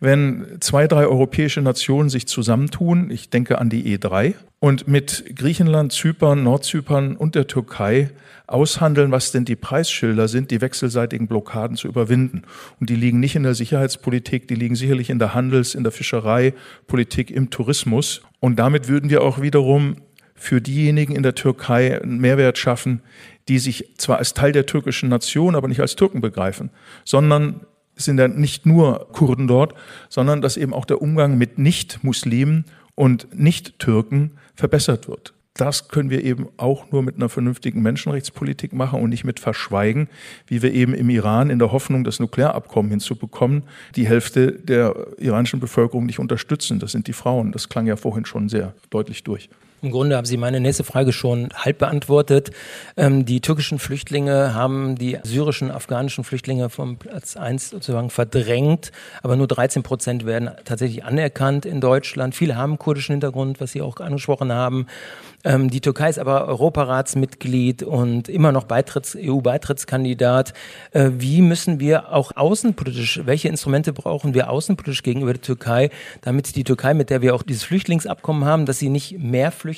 wenn 0.00 0.56
zwei, 0.60 0.88
drei 0.88 1.06
europäische 1.06 1.60
Nationen 1.60 2.08
sich 2.08 2.26
zusammentun. 2.26 3.10
Ich 3.10 3.28
denke 3.28 3.58
an 3.58 3.68
die 3.68 3.96
E3 3.96 4.34
und 4.58 4.88
mit 4.88 5.36
Griechenland, 5.36 5.92
Zypern, 5.92 6.42
Nordzypern 6.42 7.14
und 7.14 7.34
der 7.34 7.46
Türkei 7.46 8.10
aushandeln, 8.46 9.10
was 9.10 9.32
denn 9.32 9.44
die 9.44 9.56
Preisschilder 9.56 10.28
sind, 10.28 10.50
die 10.50 10.62
wechselseitigen 10.62 11.26
Blockaden 11.26 11.76
zu 11.76 11.88
überwinden. 11.88 12.42
Und 12.80 12.88
die 12.88 12.96
liegen 12.96 13.20
nicht 13.20 13.36
in 13.36 13.42
der 13.42 13.54
Sicherheitspolitik, 13.54 14.48
die 14.48 14.54
liegen 14.54 14.76
sicherlich 14.76 15.10
in 15.10 15.18
der 15.18 15.34
Handels-, 15.34 15.74
in 15.74 15.82
der 15.82 15.92
Fischereipolitik, 15.92 17.30
im 17.30 17.50
Tourismus. 17.50 18.22
Und 18.40 18.58
damit 18.58 18.88
würden 18.88 19.10
wir 19.10 19.22
auch 19.22 19.42
wiederum 19.42 19.96
für 20.34 20.60
diejenigen 20.60 21.14
in 21.14 21.22
der 21.22 21.34
Türkei 21.34 22.00
einen 22.00 22.18
Mehrwert 22.18 22.58
schaffen, 22.58 23.00
die 23.48 23.58
sich 23.58 23.94
zwar 23.96 24.18
als 24.18 24.34
Teil 24.34 24.52
der 24.52 24.66
türkischen 24.66 25.08
Nation, 25.08 25.54
aber 25.54 25.68
nicht 25.68 25.80
als 25.80 25.96
Türken 25.96 26.20
begreifen, 26.20 26.70
sondern 27.04 27.60
sind 27.96 28.18
ja 28.18 28.28
nicht 28.28 28.66
nur 28.66 29.08
Kurden 29.12 29.46
dort, 29.48 29.74
sondern 30.08 30.42
dass 30.42 30.56
eben 30.56 30.74
auch 30.74 30.84
der 30.84 31.00
Umgang 31.00 31.38
mit 31.38 31.58
Nicht-Muslimen 31.58 32.66
und 32.94 33.28
Nicht-Türken 33.34 34.32
verbessert 34.54 35.08
wird. 35.08 35.32
das 35.54 35.88
können 35.88 36.10
wir 36.10 36.22
eben 36.22 36.48
auch 36.58 36.90
nur 36.92 37.02
mit 37.02 37.16
einer 37.16 37.30
vernünftigen 37.30 37.80
Menschenrechtspolitik 37.80 38.74
machen 38.74 39.00
und 39.00 39.08
nicht 39.08 39.24
mit 39.24 39.40
Verschweigen, 39.40 40.08
wie 40.46 40.60
wir 40.60 40.74
eben 40.74 40.92
im 40.92 41.08
Iran 41.08 41.48
in 41.48 41.58
der 41.58 41.72
Hoffnung, 41.72 42.04
das 42.04 42.20
Nuklearabkommen 42.20 42.90
hinzubekommen, 42.90 43.62
die 43.94 44.06
Hälfte 44.06 44.52
der 44.52 44.94
iranischen 45.18 45.58
Bevölkerung 45.58 46.04
nicht 46.04 46.18
unterstützen. 46.18 46.78
Das 46.78 46.92
sind 46.92 47.06
die 47.06 47.14
Frauen. 47.14 47.52
Das 47.52 47.70
klang 47.70 47.86
ja 47.86 47.96
vorhin 47.96 48.26
schon 48.26 48.50
sehr 48.50 48.74
deutlich 48.90 49.24
durch. 49.24 49.48
Im 49.82 49.90
Grunde 49.90 50.16
haben 50.16 50.24
Sie 50.24 50.38
meine 50.38 50.58
nächste 50.58 50.84
Frage 50.84 51.12
schon 51.12 51.50
halb 51.54 51.78
beantwortet. 51.78 52.50
Ähm, 52.96 53.26
die 53.26 53.40
türkischen 53.40 53.78
Flüchtlinge 53.78 54.54
haben 54.54 54.96
die 54.96 55.18
syrischen, 55.22 55.70
afghanischen 55.70 56.24
Flüchtlinge 56.24 56.70
vom 56.70 56.96
Platz 56.96 57.36
1 57.36 57.70
sozusagen 57.70 58.08
verdrängt, 58.08 58.90
aber 59.22 59.36
nur 59.36 59.46
13 59.46 59.82
Prozent 59.82 60.24
werden 60.24 60.50
tatsächlich 60.64 61.04
anerkannt 61.04 61.66
in 61.66 61.82
Deutschland. 61.82 62.34
Viele 62.34 62.56
haben 62.56 62.78
kurdischen 62.78 63.12
Hintergrund, 63.12 63.60
was 63.60 63.72
Sie 63.72 63.82
auch 63.82 64.00
angesprochen 64.00 64.50
haben. 64.50 64.86
Ähm, 65.44 65.70
die 65.70 65.80
Türkei 65.80 66.08
ist 66.08 66.18
aber 66.18 66.48
Europaratsmitglied 66.48 67.84
und 67.84 68.28
immer 68.28 68.50
noch 68.50 68.64
Beitritts, 68.64 69.16
EU-Beitrittskandidat. 69.16 70.54
Äh, 70.90 71.10
wie 71.18 71.40
müssen 71.40 71.78
wir 71.78 72.12
auch 72.12 72.32
außenpolitisch, 72.34 73.20
welche 73.24 73.48
Instrumente 73.48 73.92
brauchen 73.92 74.34
wir 74.34 74.50
außenpolitisch 74.50 75.04
gegenüber 75.04 75.34
der 75.34 75.42
Türkei, 75.42 75.90
damit 76.22 76.56
die 76.56 76.64
Türkei, 76.64 76.94
mit 76.94 77.10
der 77.10 77.22
wir 77.22 77.34
auch 77.34 77.44
dieses 77.44 77.62
Flüchtlingsabkommen 77.62 78.44
haben, 78.44 78.66
dass 78.66 78.80
sie 78.80 78.88
nicht 78.88 79.18
mehr 79.18 79.52
Flüchtlinge 79.52 79.75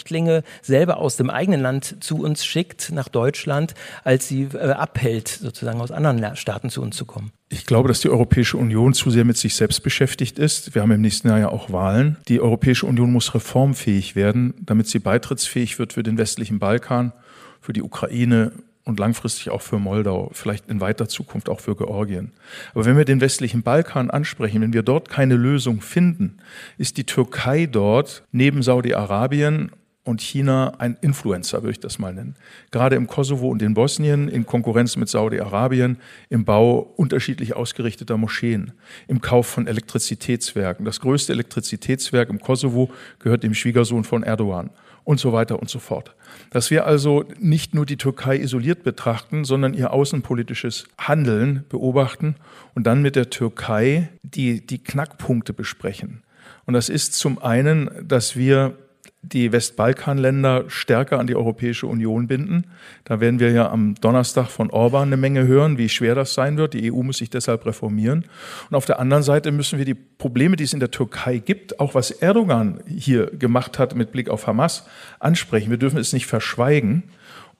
selber 0.62 0.98
aus 0.98 1.16
dem 1.16 1.30
eigenen 1.30 1.60
Land 1.60 1.96
zu 2.00 2.18
uns 2.18 2.44
schickt, 2.44 2.90
nach 2.92 3.08
Deutschland, 3.08 3.74
als 4.04 4.28
sie 4.28 4.48
äh, 4.52 4.70
abhält, 4.70 5.28
sozusagen 5.28 5.80
aus 5.80 5.90
anderen 5.90 6.36
Staaten 6.36 6.70
zu 6.70 6.82
uns 6.82 6.96
zu 6.96 7.04
kommen? 7.04 7.32
Ich 7.50 7.64
glaube, 7.64 7.88
dass 7.88 8.00
die 8.00 8.10
Europäische 8.10 8.58
Union 8.58 8.92
zu 8.92 9.10
sehr 9.10 9.24
mit 9.24 9.38
sich 9.38 9.54
selbst 9.54 9.82
beschäftigt 9.82 10.38
ist. 10.38 10.74
Wir 10.74 10.82
haben 10.82 10.90
im 10.90 11.00
nächsten 11.00 11.28
Jahr 11.28 11.38
ja 11.38 11.48
auch 11.48 11.72
Wahlen. 11.72 12.18
Die 12.28 12.40
Europäische 12.40 12.86
Union 12.86 13.10
muss 13.12 13.34
reformfähig 13.34 14.16
werden, 14.16 14.54
damit 14.60 14.88
sie 14.88 14.98
beitrittsfähig 14.98 15.78
wird 15.78 15.94
für 15.94 16.02
den 16.02 16.18
westlichen 16.18 16.58
Balkan, 16.58 17.12
für 17.60 17.72
die 17.72 17.82
Ukraine 17.82 18.52
und 18.88 18.98
langfristig 18.98 19.50
auch 19.50 19.60
für 19.60 19.78
Moldau, 19.78 20.30
vielleicht 20.32 20.68
in 20.68 20.80
weiter 20.80 21.08
Zukunft 21.08 21.48
auch 21.50 21.60
für 21.60 21.76
Georgien. 21.76 22.32
Aber 22.74 22.86
wenn 22.86 22.96
wir 22.96 23.04
den 23.04 23.20
westlichen 23.20 23.62
Balkan 23.62 24.10
ansprechen, 24.10 24.62
wenn 24.62 24.72
wir 24.72 24.82
dort 24.82 25.10
keine 25.10 25.36
Lösung 25.36 25.82
finden, 25.82 26.38
ist 26.78 26.96
die 26.96 27.04
Türkei 27.04 27.66
dort 27.66 28.24
neben 28.32 28.62
Saudi-Arabien 28.62 29.70
und 30.04 30.22
China 30.22 30.74
ein 30.78 30.96
Influencer, 31.02 31.62
würde 31.62 31.72
ich 31.72 31.80
das 31.80 31.98
mal 31.98 32.14
nennen. 32.14 32.34
Gerade 32.70 32.96
im 32.96 33.06
Kosovo 33.06 33.48
und 33.48 33.60
in 33.60 33.74
Bosnien, 33.74 34.28
in 34.28 34.46
Konkurrenz 34.46 34.96
mit 34.96 35.08
Saudi-Arabien, 35.08 35.98
im 36.30 36.44
Bau 36.44 36.78
unterschiedlich 36.96 37.54
ausgerichteter 37.54 38.16
Moscheen, 38.16 38.72
im 39.06 39.20
Kauf 39.20 39.46
von 39.46 39.66
Elektrizitätswerken. 39.66 40.84
Das 40.84 41.00
größte 41.00 41.32
Elektrizitätswerk 41.32 42.30
im 42.30 42.40
Kosovo 42.40 42.90
gehört 43.18 43.42
dem 43.42 43.54
Schwiegersohn 43.54 44.04
von 44.04 44.22
Erdogan 44.22 44.70
und 45.04 45.18
so 45.18 45.32
weiter 45.32 45.58
und 45.58 45.70
so 45.70 45.78
fort. 45.78 46.14
Dass 46.50 46.70
wir 46.70 46.86
also 46.86 47.24
nicht 47.38 47.74
nur 47.74 47.86
die 47.86 47.96
Türkei 47.96 48.38
isoliert 48.38 48.84
betrachten, 48.84 49.44
sondern 49.44 49.72
ihr 49.72 49.92
außenpolitisches 49.92 50.84
Handeln 50.98 51.64
beobachten 51.68 52.36
und 52.74 52.86
dann 52.86 53.00
mit 53.00 53.16
der 53.16 53.30
Türkei 53.30 54.10
die, 54.22 54.66
die 54.66 54.78
Knackpunkte 54.82 55.52
besprechen. 55.52 56.22
Und 56.66 56.74
das 56.74 56.90
ist 56.90 57.14
zum 57.14 57.38
einen, 57.42 57.90
dass 58.06 58.36
wir 58.36 58.76
die 59.22 59.50
Westbalkanländer 59.50 60.64
stärker 60.68 61.18
an 61.18 61.26
die 61.26 61.34
Europäische 61.34 61.86
Union 61.86 62.28
binden. 62.28 62.66
Da 63.04 63.20
werden 63.20 63.40
wir 63.40 63.50
ja 63.50 63.68
am 63.70 63.96
Donnerstag 63.96 64.48
von 64.48 64.70
Orban 64.70 65.08
eine 65.08 65.16
Menge 65.16 65.46
hören, 65.46 65.76
wie 65.76 65.88
schwer 65.88 66.14
das 66.14 66.34
sein 66.34 66.56
wird. 66.56 66.74
Die 66.74 66.92
EU 66.92 67.02
muss 67.02 67.18
sich 67.18 67.28
deshalb 67.28 67.66
reformieren. 67.66 68.24
Und 68.70 68.76
auf 68.76 68.86
der 68.86 69.00
anderen 69.00 69.24
Seite 69.24 69.50
müssen 69.50 69.78
wir 69.78 69.84
die 69.84 69.94
Probleme, 69.94 70.54
die 70.56 70.64
es 70.64 70.72
in 70.72 70.80
der 70.80 70.92
Türkei 70.92 71.38
gibt, 71.38 71.80
auch 71.80 71.94
was 71.94 72.10
Erdogan 72.12 72.80
hier 72.86 73.26
gemacht 73.26 73.78
hat 73.78 73.96
mit 73.96 74.12
Blick 74.12 74.28
auf 74.28 74.46
Hamas, 74.46 74.86
ansprechen. 75.18 75.70
Wir 75.70 75.78
dürfen 75.78 75.98
es 75.98 76.12
nicht 76.12 76.26
verschweigen. 76.26 77.04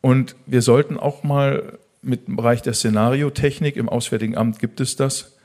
Und 0.00 0.36
wir 0.46 0.62
sollten 0.62 0.96
auch 0.96 1.24
mal 1.24 1.78
mit 2.02 2.28
dem 2.28 2.36
Bereich 2.36 2.62
der 2.62 2.74
Szenariotechnik, 2.74 3.76
im 3.76 3.88
Auswärtigen 3.88 4.36
Amt 4.36 4.60
gibt 4.60 4.80
es 4.80 4.94
das, 4.94 5.36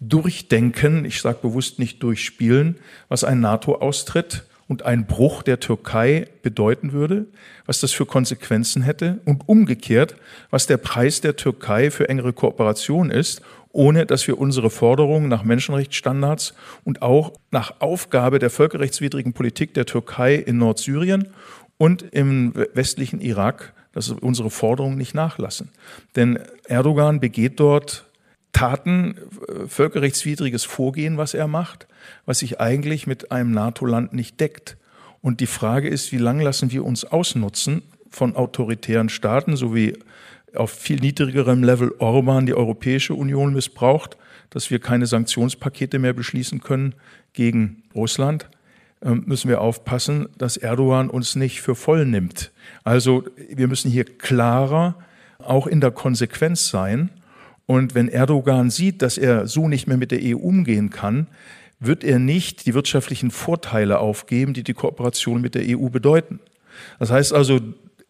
durchdenken, 0.00 1.04
ich 1.04 1.20
sage 1.20 1.38
bewusst 1.42 1.78
nicht 1.78 2.02
durchspielen, 2.02 2.76
was 3.08 3.22
ein 3.22 3.40
NATO-Austritt 3.40 4.44
und 4.70 4.84
ein 4.84 5.04
Bruch 5.04 5.42
der 5.42 5.58
Türkei 5.58 6.28
bedeuten 6.42 6.92
würde, 6.92 7.26
was 7.66 7.80
das 7.80 7.90
für 7.90 8.06
Konsequenzen 8.06 8.82
hätte 8.82 9.18
und 9.24 9.48
umgekehrt, 9.48 10.14
was 10.50 10.68
der 10.68 10.76
Preis 10.76 11.20
der 11.20 11.34
Türkei 11.34 11.90
für 11.90 12.08
engere 12.08 12.32
Kooperation 12.32 13.10
ist, 13.10 13.42
ohne 13.72 14.06
dass 14.06 14.28
wir 14.28 14.38
unsere 14.38 14.70
Forderungen 14.70 15.28
nach 15.28 15.42
Menschenrechtsstandards 15.42 16.54
und 16.84 17.02
auch 17.02 17.32
nach 17.50 17.80
Aufgabe 17.80 18.38
der 18.38 18.48
völkerrechtswidrigen 18.48 19.32
Politik 19.32 19.74
der 19.74 19.86
Türkei 19.86 20.36
in 20.36 20.58
Nordsyrien 20.58 21.26
und 21.76 22.02
im 22.02 22.54
westlichen 22.72 23.20
Irak, 23.20 23.72
dass 23.90 24.10
unsere 24.10 24.50
Forderungen 24.50 24.98
nicht 24.98 25.16
nachlassen. 25.16 25.70
Denn 26.14 26.38
Erdogan 26.68 27.18
begeht 27.18 27.58
dort 27.58 28.04
Taten, 28.60 29.14
äh, 29.48 29.66
völkerrechtswidriges 29.68 30.64
Vorgehen, 30.64 31.16
was 31.16 31.32
er 31.32 31.48
macht, 31.48 31.86
was 32.26 32.40
sich 32.40 32.60
eigentlich 32.60 33.06
mit 33.06 33.32
einem 33.32 33.52
NATO-Land 33.52 34.12
nicht 34.12 34.38
deckt. 34.38 34.76
Und 35.22 35.40
die 35.40 35.46
Frage 35.46 35.88
ist, 35.88 36.12
wie 36.12 36.18
lange 36.18 36.44
lassen 36.44 36.70
wir 36.70 36.84
uns 36.84 37.06
ausnutzen 37.06 37.80
von 38.10 38.36
autoritären 38.36 39.08
Staaten, 39.08 39.56
so 39.56 39.74
wie 39.74 39.96
auf 40.54 40.72
viel 40.72 41.00
niedrigerem 41.00 41.64
Level 41.64 41.94
Orban 42.00 42.44
die 42.44 42.52
Europäische 42.52 43.14
Union 43.14 43.54
missbraucht, 43.54 44.18
dass 44.50 44.70
wir 44.70 44.78
keine 44.78 45.06
Sanktionspakete 45.06 45.98
mehr 45.98 46.12
beschließen 46.12 46.60
können 46.60 46.94
gegen 47.32 47.84
Russland, 47.94 48.50
ähm, 49.00 49.22
müssen 49.24 49.48
wir 49.48 49.62
aufpassen, 49.62 50.28
dass 50.36 50.58
Erdogan 50.58 51.08
uns 51.08 51.34
nicht 51.34 51.62
für 51.62 51.74
voll 51.74 52.04
nimmt. 52.04 52.52
Also 52.84 53.24
wir 53.48 53.68
müssen 53.68 53.90
hier 53.90 54.04
klarer 54.04 54.96
auch 55.38 55.66
in 55.66 55.80
der 55.80 55.92
Konsequenz 55.92 56.68
sein 56.68 57.08
und 57.70 57.94
wenn 57.94 58.08
Erdogan 58.08 58.68
sieht, 58.68 59.00
dass 59.00 59.16
er 59.16 59.46
so 59.46 59.68
nicht 59.68 59.86
mehr 59.86 59.96
mit 59.96 60.10
der 60.10 60.18
EU 60.24 60.38
umgehen 60.38 60.90
kann, 60.90 61.28
wird 61.78 62.02
er 62.02 62.18
nicht 62.18 62.66
die 62.66 62.74
wirtschaftlichen 62.74 63.30
Vorteile 63.30 64.00
aufgeben, 64.00 64.54
die 64.54 64.64
die 64.64 64.74
Kooperation 64.74 65.40
mit 65.40 65.54
der 65.54 65.62
EU 65.78 65.88
bedeuten. 65.88 66.40
Das 66.98 67.12
heißt 67.12 67.32
also, 67.32 67.60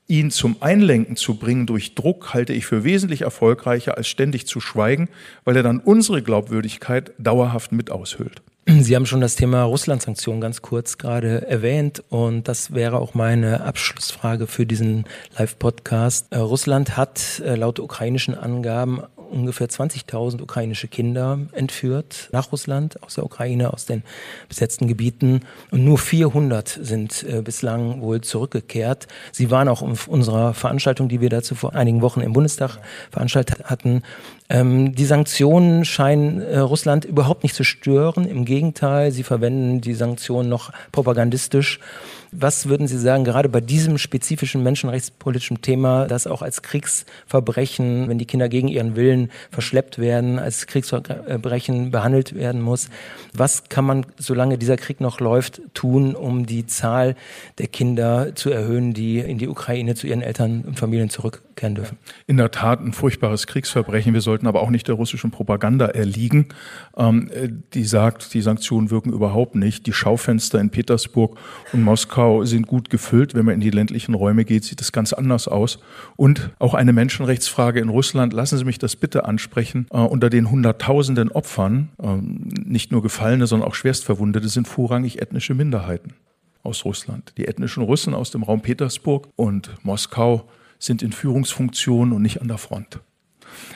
ihn 0.06 0.30
zum 0.30 0.56
Einlenken 0.60 1.14
zu 1.14 1.34
bringen 1.34 1.66
durch 1.66 1.94
Druck 1.94 2.32
halte 2.32 2.54
ich 2.54 2.64
für 2.64 2.84
wesentlich 2.84 3.20
erfolgreicher, 3.20 3.98
als 3.98 4.08
ständig 4.08 4.46
zu 4.46 4.60
schweigen, 4.60 5.10
weil 5.44 5.58
er 5.58 5.62
dann 5.62 5.80
unsere 5.80 6.22
Glaubwürdigkeit 6.22 7.12
dauerhaft 7.18 7.70
mit 7.70 7.90
aushöhlt. 7.90 8.40
Sie 8.66 8.96
haben 8.96 9.04
schon 9.04 9.20
das 9.20 9.36
Thema 9.36 9.64
Russland-Sanktionen 9.64 10.40
ganz 10.40 10.62
kurz 10.62 10.96
gerade 10.96 11.46
erwähnt 11.46 12.02
und 12.08 12.48
das 12.48 12.72
wäre 12.72 12.98
auch 12.98 13.12
meine 13.12 13.62
Abschlussfrage 13.62 14.46
für 14.46 14.64
diesen 14.64 15.04
Live-Podcast. 15.36 16.28
Äh, 16.30 16.38
Russland 16.38 16.96
hat 16.96 17.42
äh, 17.44 17.56
laut 17.56 17.78
ukrainischen 17.78 18.34
Angaben 18.34 19.02
ungefähr 19.30 19.68
20.000 19.68 20.42
ukrainische 20.42 20.88
Kinder 20.88 21.38
entführt 21.52 22.28
nach 22.32 22.52
Russland, 22.52 23.02
aus 23.02 23.14
der 23.14 23.24
Ukraine, 23.24 23.72
aus 23.72 23.86
den 23.86 24.02
besetzten 24.48 24.88
Gebieten. 24.88 25.40
Und 25.70 25.84
nur 25.84 25.98
400 25.98 26.68
sind 26.82 27.22
äh, 27.22 27.42
bislang 27.42 28.00
wohl 28.00 28.20
zurückgekehrt. 28.20 29.06
Sie 29.32 29.50
waren 29.50 29.68
auch 29.68 29.82
auf 29.82 30.08
unserer 30.08 30.54
Veranstaltung, 30.54 31.08
die 31.08 31.20
wir 31.20 31.30
dazu 31.30 31.54
vor 31.54 31.74
einigen 31.74 32.02
Wochen 32.02 32.20
im 32.20 32.32
Bundestag 32.32 32.78
veranstaltet 33.10 33.64
hatten. 33.64 34.02
Ähm, 34.48 34.94
die 34.94 35.04
Sanktionen 35.04 35.84
scheinen 35.84 36.40
äh, 36.40 36.58
Russland 36.58 37.04
überhaupt 37.04 37.44
nicht 37.44 37.54
zu 37.54 37.64
stören. 37.64 38.26
Im 38.26 38.44
Gegenteil, 38.44 39.12
sie 39.12 39.22
verwenden 39.22 39.80
die 39.80 39.94
Sanktionen 39.94 40.48
noch 40.48 40.72
propagandistisch. 40.90 41.78
Was 42.32 42.68
würden 42.68 42.86
Sie 42.86 42.98
sagen, 42.98 43.24
gerade 43.24 43.48
bei 43.48 43.60
diesem 43.60 43.98
spezifischen 43.98 44.62
menschenrechtspolitischen 44.62 45.62
Thema, 45.62 46.06
das 46.06 46.28
auch 46.28 46.42
als 46.42 46.62
Kriegsverbrechen, 46.62 48.08
wenn 48.08 48.18
die 48.18 48.26
Kinder 48.26 48.48
gegen 48.48 48.68
ihren 48.68 48.94
Willen 48.94 49.30
verschleppt 49.50 49.98
werden, 49.98 50.38
als 50.38 50.68
Kriegsverbrechen 50.68 51.90
behandelt 51.90 52.36
werden 52.36 52.60
muss, 52.60 52.88
was 53.34 53.68
kann 53.68 53.84
man, 53.84 54.06
solange 54.16 54.58
dieser 54.58 54.76
Krieg 54.76 55.00
noch 55.00 55.18
läuft, 55.18 55.60
tun, 55.74 56.14
um 56.14 56.46
die 56.46 56.66
Zahl 56.66 57.16
der 57.58 57.66
Kinder 57.66 58.36
zu 58.36 58.50
erhöhen, 58.50 58.94
die 58.94 59.18
in 59.18 59.38
die 59.38 59.48
Ukraine 59.48 59.96
zu 59.96 60.06
ihren 60.06 60.22
Eltern 60.22 60.62
und 60.64 60.78
Familien 60.78 61.10
zurückkehren 61.10 61.74
dürfen? 61.74 61.98
In 62.28 62.36
der 62.36 62.52
Tat 62.52 62.80
ein 62.80 62.92
furchtbares 62.92 63.48
Kriegsverbrechen. 63.48 64.14
Wir 64.14 64.20
sollten 64.20 64.46
aber 64.46 64.62
auch 64.62 64.70
nicht 64.70 64.86
der 64.86 64.94
russischen 64.94 65.32
Propaganda 65.32 65.86
erliegen, 65.86 66.46
ähm, 66.96 67.28
die 67.74 67.84
sagt, 67.84 68.34
die 68.34 68.40
Sanktionen 68.40 68.90
wirken 68.92 69.12
überhaupt 69.12 69.56
nicht. 69.56 69.86
Die 69.86 69.92
Schaufenster 69.92 70.60
in 70.60 70.70
Petersburg 70.70 71.36
und 71.72 71.82
Moskau 71.82 72.19
Moskau 72.20 72.44
sind 72.44 72.66
gut 72.66 72.90
gefüllt. 72.90 73.34
Wenn 73.34 73.46
man 73.46 73.54
in 73.54 73.60
die 73.60 73.70
ländlichen 73.70 74.14
Räume 74.14 74.44
geht, 74.44 74.64
sieht 74.64 74.82
es 74.82 74.92
ganz 74.92 75.14
anders 75.14 75.48
aus. 75.48 75.78
Und 76.16 76.50
auch 76.58 76.74
eine 76.74 76.92
Menschenrechtsfrage 76.92 77.80
in 77.80 77.88
Russland, 77.88 78.34
lassen 78.34 78.58
Sie 78.58 78.64
mich 78.64 78.78
das 78.78 78.94
bitte 78.94 79.24
ansprechen, 79.24 79.86
äh, 79.90 79.96
unter 79.96 80.28
den 80.28 80.50
Hunderttausenden 80.50 81.30
Opfern, 81.30 81.88
äh, 82.02 82.16
nicht 82.20 82.92
nur 82.92 83.02
Gefallene, 83.02 83.46
sondern 83.46 83.66
auch 83.66 83.74
Schwerstverwundete, 83.74 84.50
sind 84.50 84.68
vorrangig 84.68 85.22
ethnische 85.22 85.54
Minderheiten 85.54 86.12
aus 86.62 86.84
Russland. 86.84 87.32
Die 87.38 87.46
ethnischen 87.46 87.82
Russen 87.82 88.12
aus 88.12 88.30
dem 88.30 88.42
Raum 88.42 88.60
Petersburg 88.60 89.28
und 89.36 89.70
Moskau 89.82 90.46
sind 90.78 91.02
in 91.02 91.12
Führungsfunktionen 91.12 92.12
und 92.12 92.20
nicht 92.20 92.42
an 92.42 92.48
der 92.48 92.58
Front. 92.58 93.00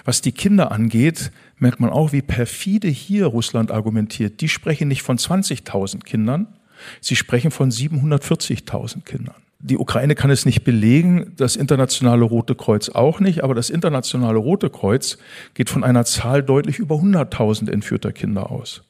Was 0.05 0.21
die 0.21 0.33
Kinder 0.33 0.71
angeht, 0.71 1.33
merkt 1.57 1.81
man 1.81 1.89
auch, 1.89 2.13
wie 2.13 2.21
perfide 2.21 2.89
hier 2.89 3.25
Russland 3.25 3.71
argumentiert. 3.71 4.43
Die 4.43 4.51
sprechen 4.51 4.89
nicht 4.89 5.03
von 5.03 5.17
20.000 5.17 6.05
Kindern, 6.05 6.47
Sie 7.01 7.17
sprechen 7.17 7.51
von 7.51 7.71
740.000 7.71 9.03
Kindern. 9.05 9.35
Die 9.61 9.79
Ukraine 9.79 10.15
kann 10.15 10.31
es 10.31 10.45
nicht 10.45 10.63
belegen, 10.63 11.33
das 11.37 11.57
internationale 11.57 12.25
Rote 12.25 12.55
Kreuz 12.55 12.91
auch 12.91 13.19
nicht, 13.21 13.43
aber 13.43 13.55
das 13.55 13.71
internationale 13.71 14.39
Rote 14.39 14.69
Kreuz 14.69 15.17
geht 15.55 15.71
von 15.71 15.85
einer 15.85 16.05
Zahl 16.05 16.43
deutlich 16.43 16.79
über 16.79 16.97
100.000 16.97 17.71
entführter 17.71 18.13
Kinder 18.13 18.51
aus. 18.51 18.83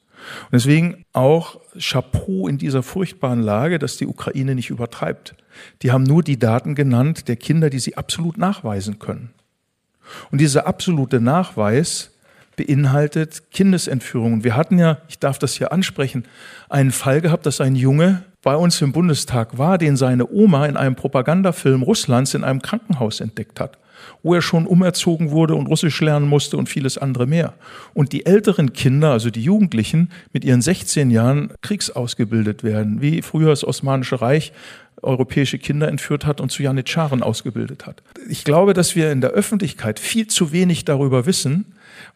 Und 0.45 0.53
deswegen 0.53 1.05
auch 1.13 1.61
Chapeau 1.79 2.47
in 2.47 2.57
dieser 2.57 2.83
furchtbaren 2.83 3.41
Lage, 3.41 3.79
dass 3.79 3.97
die 3.97 4.07
Ukraine 4.07 4.55
nicht 4.55 4.69
übertreibt. 4.69 5.35
Die 5.81 5.91
haben 5.91 6.03
nur 6.03 6.23
die 6.23 6.39
Daten 6.39 6.75
genannt 6.75 7.27
der 7.27 7.35
Kinder, 7.35 7.69
die 7.69 7.79
sie 7.79 7.95
absolut 7.95 8.37
nachweisen 8.37 8.99
können. 8.99 9.29
Und 10.31 10.41
dieser 10.41 10.67
absolute 10.67 11.21
Nachweis 11.21 12.14
beinhaltet 12.55 13.43
Kindesentführungen. 13.51 14.43
Wir 14.43 14.55
hatten 14.55 14.77
ja, 14.77 14.99
ich 15.07 15.19
darf 15.19 15.39
das 15.39 15.55
hier 15.55 15.71
ansprechen, 15.71 16.25
einen 16.69 16.91
Fall 16.91 17.21
gehabt, 17.21 17.45
dass 17.45 17.61
ein 17.61 17.75
Junge 17.75 18.23
bei 18.41 18.55
uns 18.55 18.79
im 18.81 18.91
Bundestag 18.91 19.57
war, 19.57 19.77
den 19.77 19.97
seine 19.97 20.29
Oma 20.29 20.67
in 20.67 20.77
einem 20.77 20.95
Propagandafilm 20.95 21.81
Russlands 21.81 22.35
in 22.35 22.43
einem 22.43 22.61
Krankenhaus 22.61 23.19
entdeckt 23.19 23.59
hat, 23.59 23.79
wo 24.21 24.35
er 24.35 24.43
schon 24.43 24.67
umerzogen 24.67 25.31
wurde 25.31 25.55
und 25.55 25.65
Russisch 25.65 25.99
lernen 25.99 26.29
musste 26.29 26.55
und 26.55 26.69
vieles 26.69 26.99
andere 26.99 27.25
mehr. 27.25 27.53
Und 27.95 28.13
die 28.13 28.27
älteren 28.27 28.71
Kinder, 28.73 29.11
also 29.11 29.31
die 29.31 29.41
Jugendlichen, 29.41 30.09
mit 30.31 30.45
ihren 30.45 30.61
16 30.61 31.09
Jahren 31.09 31.53
kriegsausgebildet 31.61 32.63
werden, 32.63 33.01
wie 33.01 33.23
früher 33.23 33.49
das 33.49 33.65
Osmanische 33.65 34.21
Reich 34.21 34.53
europäische 35.01 35.57
Kinder 35.57 35.87
entführt 35.87 36.25
hat 36.25 36.39
und 36.39 36.51
zu 36.51 36.63
Janitscharen 36.63 37.23
ausgebildet 37.23 37.85
hat. 37.85 38.01
Ich 38.29 38.43
glaube, 38.43 38.73
dass 38.73 38.95
wir 38.95 39.11
in 39.11 39.21
der 39.21 39.31
Öffentlichkeit 39.31 39.99
viel 39.99 40.27
zu 40.27 40.51
wenig 40.51 40.85
darüber 40.85 41.25
wissen, 41.25 41.65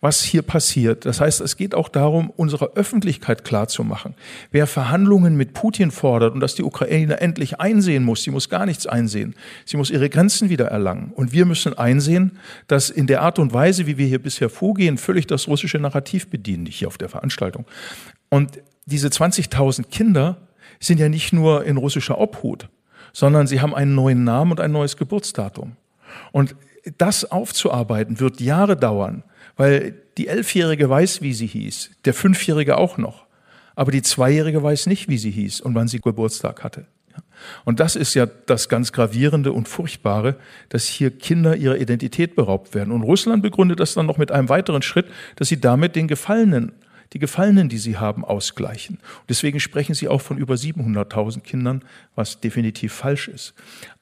was 0.01 0.21
hier 0.21 0.41
passiert. 0.41 1.05
Das 1.05 1.21
heißt, 1.21 1.41
es 1.41 1.57
geht 1.57 1.75
auch 1.75 1.89
darum, 1.89 2.29
unserer 2.29 2.71
Öffentlichkeit 2.75 3.43
klarzumachen. 3.43 4.15
Wer 4.51 4.67
Verhandlungen 4.67 5.35
mit 5.35 5.53
Putin 5.53 5.91
fordert 5.91 6.33
und 6.33 6.39
dass 6.39 6.55
die 6.55 6.63
Ukraine 6.63 7.19
endlich 7.19 7.59
einsehen 7.59 8.03
muss, 8.03 8.23
sie 8.23 8.31
muss 8.31 8.49
gar 8.49 8.65
nichts 8.65 8.87
einsehen. 8.87 9.35
Sie 9.65 9.77
muss 9.77 9.89
ihre 9.89 10.09
Grenzen 10.09 10.49
wieder 10.49 10.67
erlangen. 10.67 11.11
Und 11.15 11.31
wir 11.31 11.45
müssen 11.45 11.77
einsehen, 11.77 12.37
dass 12.67 12.89
in 12.89 13.07
der 13.07 13.21
Art 13.21 13.39
und 13.39 13.53
Weise, 13.53 13.87
wie 13.87 13.97
wir 13.97 14.07
hier 14.07 14.21
bisher 14.21 14.49
vorgehen, 14.49 14.97
völlig 14.97 15.27
das 15.27 15.47
russische 15.47 15.79
Narrativ 15.79 16.29
bedienen, 16.29 16.63
nicht 16.63 16.79
hier 16.79 16.87
auf 16.87 16.97
der 16.97 17.09
Veranstaltung. 17.09 17.65
Und 18.29 18.61
diese 18.85 19.07
20.000 19.07 19.89
Kinder 19.89 20.37
sind 20.79 20.99
ja 20.99 21.09
nicht 21.09 21.33
nur 21.33 21.65
in 21.65 21.77
russischer 21.77 22.17
Obhut, 22.17 22.69
sondern 23.13 23.47
sie 23.47 23.61
haben 23.61 23.75
einen 23.75 23.95
neuen 23.95 24.23
Namen 24.23 24.51
und 24.51 24.59
ein 24.59 24.71
neues 24.71 24.97
Geburtsdatum. 24.97 25.75
Und 26.31 26.55
das 26.97 27.29
aufzuarbeiten 27.29 28.19
wird 28.19 28.41
Jahre 28.41 28.75
dauern, 28.75 29.23
weil 29.59 29.93
die 30.17 30.29
Elfjährige 30.29 30.89
weiß, 30.89 31.21
wie 31.21 31.33
sie 31.33 31.45
hieß, 31.45 31.91
der 32.05 32.13
Fünfjährige 32.13 32.77
auch 32.77 32.97
noch, 32.97 33.25
aber 33.75 33.91
die 33.91 34.01
Zweijährige 34.01 34.63
weiß 34.63 34.85
nicht, 34.85 35.09
wie 35.09 35.17
sie 35.17 35.31
hieß 35.31 35.59
und 35.59 35.75
wann 35.75 35.89
sie 35.89 35.99
Geburtstag 35.99 36.63
hatte. 36.63 36.85
Und 37.65 37.81
das 37.81 37.97
ist 37.97 38.13
ja 38.13 38.25
das 38.25 38.69
ganz 38.69 38.93
Gravierende 38.93 39.51
und 39.51 39.67
Furchtbare, 39.67 40.37
dass 40.69 40.85
hier 40.85 41.11
Kinder 41.11 41.57
ihrer 41.57 41.75
Identität 41.75 42.37
beraubt 42.37 42.73
werden. 42.73 42.93
Und 42.93 43.01
Russland 43.01 43.43
begründet 43.43 43.81
das 43.81 43.95
dann 43.95 44.05
noch 44.05 44.17
mit 44.17 44.31
einem 44.31 44.47
weiteren 44.47 44.81
Schritt, 44.81 45.07
dass 45.35 45.49
sie 45.49 45.59
damit 45.59 45.97
den 45.97 46.07
Gefallenen 46.07 46.71
die 47.13 47.19
Gefallenen, 47.19 47.69
die 47.69 47.77
sie 47.77 47.97
haben, 47.97 48.23
ausgleichen. 48.23 48.97
Und 48.97 49.29
deswegen 49.29 49.59
sprechen 49.59 49.95
sie 49.95 50.07
auch 50.07 50.21
von 50.21 50.37
über 50.37 50.55
700.000 50.55 51.41
Kindern, 51.41 51.83
was 52.15 52.39
definitiv 52.39 52.93
falsch 52.93 53.27
ist. 53.27 53.53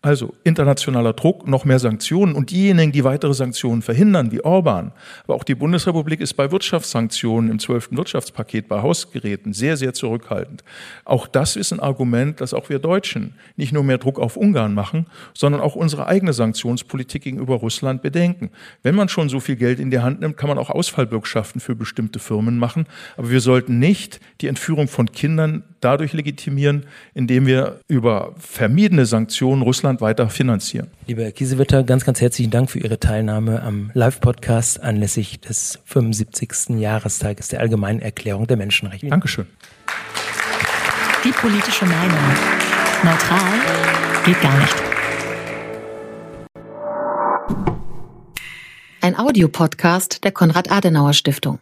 Also 0.08 0.34
internationaler 0.46 1.12
Druck, 1.12 1.50
noch 1.50 1.66
mehr 1.66 1.80
Sanktionen 1.80 2.34
und 2.34 2.52
diejenigen, 2.52 2.94
die 2.94 3.04
weitere 3.04 3.34
Sanktionen 3.34 3.82
verhindern, 3.82 4.32
wie 4.32 4.42
Orban. 4.42 4.94
Aber 5.26 5.36
auch 5.36 5.44
die 5.44 5.54
Bundesrepublik 5.54 6.22
ist 6.22 6.36
bei 6.36 6.50
Wirtschaftssanktionen 6.50 7.52
im 7.52 7.60
12. 7.60 7.90
Wirtschaftspaket 7.92 8.70
bei 8.70 8.82
Hausgeräten 8.82 9.52
sehr, 9.52 9.76
sehr 9.76 9.94
zurückhaltend. 9.94 10.64
Auch 11.04 11.28
das 11.28 11.58
ist 11.58 11.74
ein 11.74 11.82
Argument, 11.82 12.40
dass 12.40 12.54
auch 12.54 12.70
wir 12.70 12.80
Deutschen 12.80 13.34
nicht 13.58 13.74
nur 13.74 13.84
mehr 13.84 13.98
Druck 13.98 14.18
auf 14.18 14.38
Ungarn 14.38 14.74
machen, 14.74 15.08
sondern 15.34 15.60
auch 15.60 15.76
unsere 15.76 16.08
eigene 16.08 16.32
Sanktionspolitik 16.32 17.24
gegenüber 17.24 17.56
Russland 17.56 18.02
bedenken. 18.02 18.52
Wenn 18.84 18.96
man 18.96 19.10
schon 19.10 19.28
so 19.28 19.42
viel 19.42 19.58
Geld 19.58 19.78
in 19.78 19.92
die 19.92 20.00
Hand 20.00 20.22
nimmt, 20.22 20.38
kann 20.38 20.48
man 20.48 20.58
auch 20.58 20.70
Ausfallbürgschaften 20.70 21.60
für 21.60 21.76
bestimmte 21.76 22.20
Firmen 22.20 22.60
machen. 22.60 22.86
Aber 23.18 23.30
wir 23.30 23.42
sollten 23.42 23.78
nicht 23.78 24.22
die 24.40 24.48
Entführung 24.48 24.88
von 24.88 25.12
Kindern 25.12 25.64
dadurch 25.82 26.14
legitimieren, 26.14 26.86
indem 27.14 27.46
wir 27.46 27.80
über 27.88 28.34
vermiedene 28.38 29.06
Sanktionen 29.06 29.62
Russland 29.62 30.02
weiter 30.02 30.30
finanzieren. 30.30 30.88
Lieber 31.08 31.24
Herr 31.24 31.32
Kiesewetter, 31.32 31.84
ganz, 31.84 32.06
ganz 32.06 32.22
herzlichen 32.22 32.52
Dank 32.52 32.70
für 32.70 32.80
Ihre 32.80 33.00
Teilnahme 33.00 33.62
am 33.62 33.92
Live-Podcast 33.94 34.82
anlässlich 34.82 35.40
des 35.40 35.80
75. 35.86 36.80
Jahrestages 36.80 37.50
der 37.50 37.60
Allgemeinen 37.60 38.00
Erklärung 38.00 38.48
der 38.48 38.58
Menschenrechte. 38.58 39.08
Dankeschön. 39.08 39.48
Die 41.24 41.32
politische 41.32 41.86
Meinung. 41.86 42.20
Neutral 43.04 43.60
geht 44.26 44.42
gar 44.42 44.58
nicht. 44.60 44.76
Ein 49.02 49.18
Audiopodcast 49.18 50.24
der 50.24 50.32
Konrad-Adenauer-Stiftung. 50.32 51.60